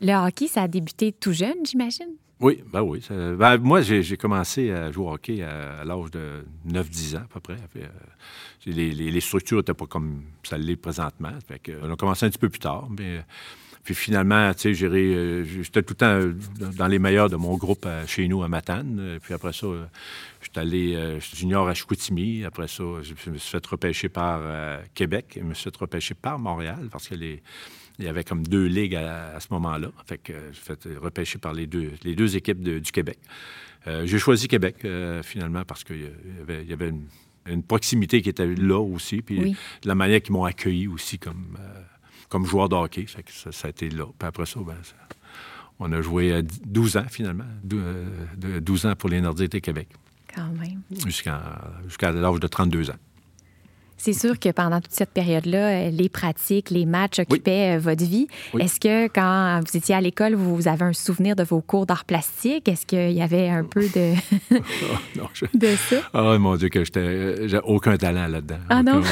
Le 0.00 0.12
hockey, 0.26 0.48
ça 0.48 0.62
a 0.62 0.68
débuté 0.68 1.12
tout 1.12 1.32
jeune, 1.32 1.64
j'imagine? 1.64 2.08
Oui, 2.40 2.62
ben 2.72 2.82
oui. 2.82 3.00
Ben, 3.08 3.56
moi, 3.58 3.82
j'ai 3.82 4.16
commencé 4.16 4.72
à 4.72 4.90
jouer 4.90 5.06
au 5.06 5.12
hockey 5.12 5.42
à, 5.42 5.84
l'âge 5.84 6.10
de 6.10 6.44
9-10 6.68 7.16
ans, 7.16 7.20
à 7.20 7.28
peu 7.32 7.40
près. 7.40 7.56
Euh, 7.76 7.86
les, 8.66 9.20
structures 9.20 9.58
n'étaient 9.58 9.74
pas 9.74 9.86
comme 9.86 10.24
ça 10.42 10.58
l'est 10.58 10.76
présentement. 10.76 11.30
on 11.82 11.92
a 11.92 11.96
commencé 11.96 12.26
un 12.26 12.30
petit 12.30 12.38
peu 12.38 12.48
plus 12.48 12.58
tard, 12.58 12.88
mais 12.90 13.24
puis 13.84 13.94
finalement, 13.96 14.54
tu 14.54 14.74
sais, 14.74 14.84
euh, 14.84 15.44
j'étais 15.44 15.82
tout 15.82 15.94
le 15.94 15.96
temps 15.96 16.06
euh, 16.06 16.34
dans 16.76 16.86
les 16.86 17.00
meilleurs 17.00 17.28
de 17.28 17.36
mon 17.36 17.56
groupe 17.56 17.86
chez 18.06 18.28
nous 18.28 18.42
à 18.42 18.48
Matane. 18.48 18.98
Euh, 19.00 19.18
puis 19.20 19.34
après 19.34 19.52
ça, 19.52 19.66
j'étais 20.40 20.60
allé 20.60 21.18
junior 21.34 21.68
à 21.68 21.74
Chicoutimi. 21.74 22.44
Après 22.44 22.68
ça, 22.68 22.84
je 23.02 23.30
me 23.30 23.38
suis 23.38 23.50
fait 23.50 23.66
repêcher 23.66 24.08
par 24.08 24.40
Québec 24.94 25.34
et 25.36 25.40
je 25.40 25.44
me 25.44 25.54
suis 25.54 25.64
fait 25.64 25.76
repêcher 25.76 26.14
par 26.14 26.38
Montréal 26.38 26.88
parce 26.90 27.08
qu'il 27.08 27.40
y 27.98 28.06
avait 28.06 28.24
comme 28.24 28.46
deux 28.46 28.66
ligues 28.66 28.94
à, 28.94 29.38
ce 29.40 29.48
moment-là. 29.50 29.90
Fait 30.06 30.18
que 30.18 30.32
je 30.50 30.56
suis 30.56 30.64
fait 30.64 30.88
repêcher 31.00 31.38
par 31.38 31.52
les 31.52 31.66
deux, 31.66 31.90
les 32.04 32.14
deux 32.14 32.36
équipes 32.36 32.62
du 32.62 32.92
Québec. 32.92 33.18
j'ai 33.86 34.18
choisi 34.18 34.46
Québec, 34.48 34.86
finalement, 35.22 35.64
parce 35.64 35.82
qu'il 35.84 36.10
y 36.48 36.72
avait, 36.72 36.92
une, 37.46 37.62
proximité 37.62 38.22
qui 38.22 38.28
était 38.28 38.46
là 38.46 38.80
aussi, 38.80 39.22
puis 39.22 39.56
la 39.84 39.94
manière 39.94 40.22
qu'ils 40.22 40.32
m'ont 40.32 40.44
accueilli 40.44 40.86
aussi 40.88 41.18
comme, 41.18 41.56
comme 42.32 42.46
joueur 42.46 42.70
de 42.70 42.74
hockey. 42.76 43.04
Ça, 43.28 43.66
a 43.66 43.68
été 43.68 43.90
là. 43.90 44.06
Puis 44.18 44.26
après 44.26 44.46
ça, 44.46 44.58
ben, 44.60 44.74
on 45.78 45.92
a 45.92 46.00
joué 46.00 46.42
12 46.42 46.96
ans 46.96 47.04
finalement, 47.10 47.44
12 47.62 48.86
ans 48.86 48.96
pour 48.96 49.10
les 49.10 49.20
Nordiques 49.20 49.60
Québec. 49.60 49.88
Quand 50.34 50.48
même. 50.58 50.80
Jusqu'à 51.04 52.10
l'âge 52.10 52.40
de 52.40 52.46
32 52.46 52.90
ans. 52.90 52.94
C'est 54.04 54.14
sûr 54.14 54.36
que 54.36 54.48
pendant 54.48 54.80
toute 54.80 54.90
cette 54.90 55.12
période-là, 55.12 55.88
les 55.90 56.08
pratiques, 56.08 56.70
les 56.70 56.86
matchs 56.86 57.20
occupaient 57.20 57.76
euh, 57.76 57.78
votre 57.78 58.04
vie. 58.04 58.26
Est-ce 58.58 58.80
que 58.80 59.06
quand 59.06 59.60
vous 59.64 59.76
étiez 59.76 59.94
à 59.94 60.00
l'école, 60.00 60.34
vous 60.34 60.66
avez 60.66 60.82
un 60.82 60.92
souvenir 60.92 61.36
de 61.36 61.44
vos 61.44 61.60
cours 61.60 61.86
d'art 61.86 62.04
plastique? 62.04 62.66
Est-ce 62.66 62.84
qu'il 62.84 63.12
y 63.12 63.22
avait 63.22 63.48
un 63.48 63.62
peu 63.62 63.82
de, 63.82 64.14
oh, 65.20 65.46
de 65.54 65.68
ça? 65.76 65.98
Oh 66.14 66.36
mon 66.40 66.56
Dieu, 66.56 66.68
que 66.68 66.82
j'étais, 66.82 67.46
j'ai 67.46 67.60
aucun 67.62 67.96
talent 67.96 68.26
là-dedans. 68.26 68.58
Ah 68.70 68.82
non? 68.82 69.02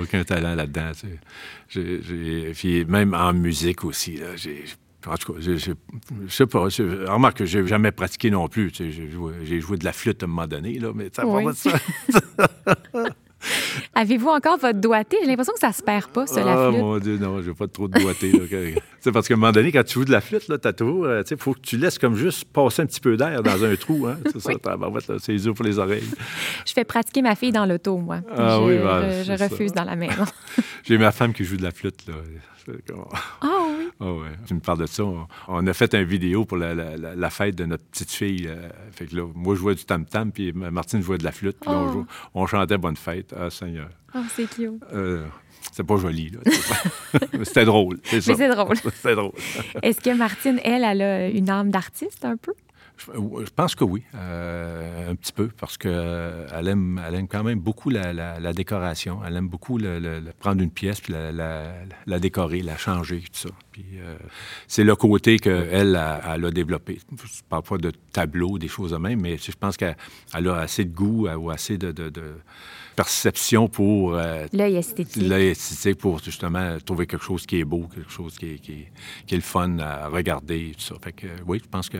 Aucun, 0.00 0.24
talent 0.24 0.54
là-dedans. 0.54 0.92
puis 1.68 2.86
même 2.86 3.12
en 3.12 3.34
musique 3.34 3.84
aussi, 3.84 4.16
là, 4.16 4.28
j'ai 4.34 4.64
en 5.06 5.16
tout 5.16 5.34
cas, 5.34 5.40
je 5.40 5.72
sais 6.28 6.46
pas. 6.46 6.60
Remarque 6.60 7.38
que 7.38 7.46
je 7.46 7.58
n'ai 7.58 7.66
jamais 7.66 7.92
pratiqué 7.92 8.30
non 8.30 8.48
plus. 8.48 8.72
J'ai 8.74 9.60
joué, 9.60 9.76
de 9.76 9.84
la 9.84 9.92
flûte 9.92 10.22
à 10.22 10.26
un 10.26 10.28
moment 10.28 10.46
donné, 10.46 10.78
là, 10.78 10.90
mais 10.94 11.10
ça 11.12 11.24
va 11.24 11.42
pas 11.42 11.54
ça. 11.54 11.70
Avez-vous 13.98 14.28
encore 14.28 14.58
votre 14.58 14.78
doigté? 14.78 15.16
J'ai 15.22 15.26
l'impression 15.26 15.54
que 15.54 15.58
ça 15.58 15.72
se 15.72 15.82
perd 15.82 16.08
pas, 16.08 16.26
ça, 16.26 16.44
la 16.44 16.52
ah, 16.52 16.68
flûte. 16.68 16.80
Oh 16.82 16.84
mon 16.84 16.98
Dieu, 16.98 17.16
non, 17.16 17.40
j'ai 17.40 17.54
pas 17.54 17.66
trop 17.66 17.88
de 17.88 17.98
doigté. 17.98 18.30
c'est 19.00 19.10
parce 19.10 19.26
qu'à 19.26 19.32
un 19.32 19.36
moment 19.38 19.52
donné, 19.52 19.72
quand 19.72 19.84
tu 19.84 19.94
joues 19.94 20.04
de 20.04 20.12
la 20.12 20.20
flûte, 20.20 20.48
là, 20.48 20.58
t'as 20.58 20.74
toujours, 20.74 21.06
il 21.06 21.10
euh, 21.10 21.36
faut 21.38 21.54
que 21.54 21.60
tu 21.60 21.78
laisses 21.78 21.98
comme 21.98 22.14
juste 22.14 22.44
passer 22.44 22.82
un 22.82 22.86
petit 22.86 23.00
peu 23.00 23.16
d'air 23.16 23.42
dans 23.42 23.64
un 23.64 23.74
trou. 23.76 24.06
Hein? 24.06 24.18
C'est 24.26 24.40
ça, 24.40 24.52
c'est 25.18 25.32
les 25.32 25.46
yeux 25.46 25.54
pour 25.54 25.64
les 25.64 25.78
oreilles. 25.78 26.04
Je 26.66 26.74
fais 26.74 26.84
pratiquer 26.84 27.22
ma 27.22 27.34
fille 27.36 27.52
dans 27.52 27.64
l'auto, 27.64 27.96
moi. 27.96 28.18
Ah, 28.36 28.58
je, 28.60 28.66
oui, 28.66 28.76
ben, 28.76 29.24
je, 29.24 29.42
refuse 29.42 29.72
dans 29.72 29.84
la 29.84 29.96
maison. 29.96 30.24
j'ai 30.84 30.98
ma 30.98 31.10
femme 31.10 31.32
qui 31.32 31.44
joue 31.44 31.56
de 31.56 31.62
la 31.62 31.70
flûte, 31.70 32.06
là. 32.06 32.14
Ah 33.40 33.66
oui? 33.68 33.88
Ah 34.00 34.12
ouais. 34.12 34.30
Tu 34.46 34.54
me 34.54 34.60
parles 34.60 34.78
de 34.80 34.86
ça. 34.86 35.04
On, 35.48 35.66
a 35.66 35.72
fait 35.72 35.94
une 35.94 36.04
vidéo 36.04 36.44
pour 36.44 36.56
la, 36.56 37.30
fête 37.30 37.54
de 37.54 37.64
notre 37.64 37.84
petite 37.84 38.10
fille. 38.10 38.46
Euh, 38.48 38.68
fait 38.92 39.06
que 39.06 39.16
là, 39.16 39.26
moi, 39.34 39.54
je 39.54 39.60
jouais 39.60 39.74
du 39.74 39.84
tam-tam, 39.84 40.32
puis 40.32 40.52
Martine 40.52 41.02
jouait 41.02 41.18
de 41.18 41.24
la 41.24 41.32
flûte. 41.32 41.58
Puis 41.60 41.70
on, 41.70 42.00
oh. 42.00 42.06
on, 42.34 42.46
chantait 42.46 42.78
Bonne 42.78 42.96
fête. 42.96 43.34
Ah, 43.38 43.50
Seigneur. 43.50 43.88
Oh, 44.14 44.20
c'est 44.34 44.48
cute. 44.48 44.82
Euh, 44.92 45.26
c'est 45.72 45.84
pas 45.84 45.96
joli, 45.96 46.30
là. 46.30 46.40
C'était 47.44 47.64
drôle. 47.64 47.98
Mais 48.12 48.20
c'est 48.20 48.48
drôle. 48.48 48.76
C'était 48.94 49.14
drôle. 49.14 49.32
Est-ce 49.82 50.00
que 50.00 50.14
Martine, 50.14 50.60
elle, 50.64 50.84
elle 50.84 51.02
a 51.02 51.28
une 51.28 51.50
âme 51.50 51.70
d'artiste 51.70 52.24
un 52.24 52.36
peu? 52.36 52.52
Je, 52.98 53.50
pense 53.54 53.74
que 53.74 53.84
oui, 53.84 54.02
euh, 54.14 55.10
un 55.10 55.14
petit 55.14 55.32
peu, 55.32 55.48
parce 55.48 55.76
qu'elle 55.76 55.92
euh, 55.92 56.62
aime, 56.64 57.00
elle 57.06 57.14
aime 57.14 57.28
quand 57.28 57.44
même 57.44 57.60
beaucoup 57.60 57.90
la, 57.90 58.52
décoration. 58.52 59.20
Elle 59.26 59.36
aime 59.36 59.48
beaucoup 59.48 59.76
le, 59.76 60.22
prendre 60.38 60.62
une 60.62 60.70
pièce, 60.70 61.00
puis 61.00 61.12
la, 61.12 62.18
décorer, 62.18 62.62
la 62.62 62.76
changer, 62.76 63.20
tout 63.20 63.48
ça. 63.48 63.50
Puis 63.72 63.84
euh, 63.96 64.16
c'est 64.66 64.84
le 64.84 64.96
côté 64.96 65.38
qu'elle, 65.38 65.68
elle, 65.72 65.96
a 65.96 66.50
développé. 66.50 66.98
Je 67.10 67.22
ne 67.22 67.48
parle 67.48 67.62
pas 67.62 67.78
de 67.78 67.92
tableau, 68.12 68.58
des 68.58 68.68
choses 68.68 68.92
de 68.92 68.96
même, 68.96 69.20
mais 69.20 69.36
je 69.36 69.52
pense 69.52 69.76
qu'elle 69.76 69.96
a 70.32 70.56
assez 70.56 70.84
de 70.84 70.94
goût 70.94 71.28
ou 71.28 71.50
assez 71.50 71.76
de, 71.76 71.92
perception 72.96 73.68
pour... 73.68 74.12
l'œil 74.12 74.76
esthétique. 74.76 75.22
L'œil 75.22 75.48
esthétique 75.48 75.98
pour 75.98 76.18
justement 76.18 76.78
trouver 76.82 77.06
quelque 77.06 77.24
chose 77.24 77.44
qui 77.44 77.60
est 77.60 77.64
beau, 77.64 77.88
quelque 77.94 78.10
chose 78.10 78.38
qui 78.38 78.54
est, 78.54 78.58
qui 78.58 78.86
est, 79.28 79.36
le 79.36 79.42
fun 79.42 79.78
à 79.80 80.08
regarder, 80.08 80.72
tout 80.74 80.80
ça. 80.80 80.94
Fait 81.02 81.12
que 81.12 81.26
oui, 81.46 81.60
je 81.62 81.68
pense 81.68 81.90
que 81.90 81.98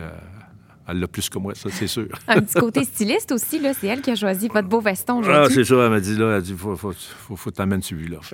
Elle 0.89 0.99
l'a 0.99 1.07
plus 1.07 1.29
que 1.29 1.37
moi, 1.37 1.53
ça, 1.53 1.69
c'est 1.71 1.87
sûr. 1.87 2.07
Un 2.27 2.41
petit 2.41 2.53
côté 2.53 2.83
styliste 2.85 3.31
aussi, 3.33 3.59
là. 3.59 3.73
C'est 3.73 3.87
elle 3.87 4.01
qui 4.01 4.11
a 4.11 4.15
choisi 4.15 4.47
votre 4.47 4.67
beau 4.69 4.79
veston 4.79 5.15
Ah, 5.17 5.19
aujourd'hui. 5.19 5.55
c'est 5.55 5.63
ça. 5.65 5.75
Elle 5.83 5.89
m'a 5.89 5.99
dit, 5.99 6.15
là, 6.15 6.37
elle 6.37 6.41
dit, 6.41 6.53
faut, 6.57 6.75
faut, 6.77 6.93
faut, 6.93 7.35
faut 7.35 7.51
t'amener 7.51 7.81
celui-là. 7.81 8.19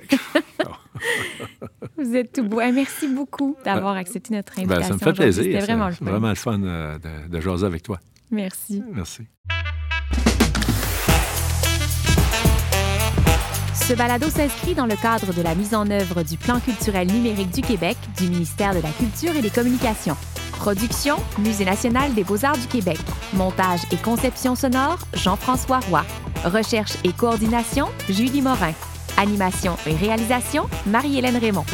Vous 1.98 2.14
êtes 2.14 2.32
tout 2.32 2.44
beau. 2.44 2.58
Merci 2.72 3.08
beaucoup 3.08 3.56
d'avoir 3.64 3.96
accepté 3.96 4.34
notre 4.34 4.56
invitation. 4.58 4.80
ben, 4.80 4.86
ça 4.86 4.94
me 4.94 4.98
fait 4.98 5.12
plaisir. 5.20 5.42
C'était 5.42 5.60
C'est 5.60 5.66
vraiment 5.66 5.88
le 5.88 5.92
fun. 5.94 6.04
vraiment 6.04 6.28
le 6.28 6.34
fun 6.36 6.62
euh, 6.62 6.98
de, 6.98 7.28
de 7.28 7.40
jaser 7.40 7.66
avec 7.66 7.82
toi. 7.82 7.98
Merci. 8.30 8.82
Merci. 8.92 9.22
Ce 13.74 13.92
balado 13.94 14.30
s'inscrit 14.30 14.74
dans 14.74 14.86
le 14.86 14.96
cadre 14.96 15.34
de 15.34 15.42
la 15.42 15.54
mise 15.54 15.74
en 15.74 15.90
œuvre 15.90 16.22
du 16.22 16.36
Plan 16.38 16.58
culturel 16.60 17.08
numérique 17.08 17.50
du 17.50 17.60
Québec 17.60 17.96
du 18.16 18.28
ministère 18.28 18.74
de 18.74 18.80
la 18.80 18.90
Culture 18.90 19.36
et 19.36 19.42
des 19.42 19.50
Communications. 19.50 20.16
Production, 20.58 21.16
Musée 21.38 21.64
national 21.64 22.14
des 22.14 22.24
beaux-arts 22.24 22.56
du 22.56 22.66
Québec. 22.66 22.98
Montage 23.34 23.80
et 23.92 23.96
conception 23.96 24.54
sonore, 24.54 24.98
Jean-François 25.14 25.80
Roy. 25.90 26.04
Recherche 26.44 26.96
et 27.04 27.12
coordination, 27.12 27.86
Julie 28.08 28.42
Morin. 28.42 28.72
Animation 29.16 29.76
et 29.86 29.94
réalisation, 29.94 30.68
Marie-Hélène 30.86 31.36
Raymond. 31.36 31.64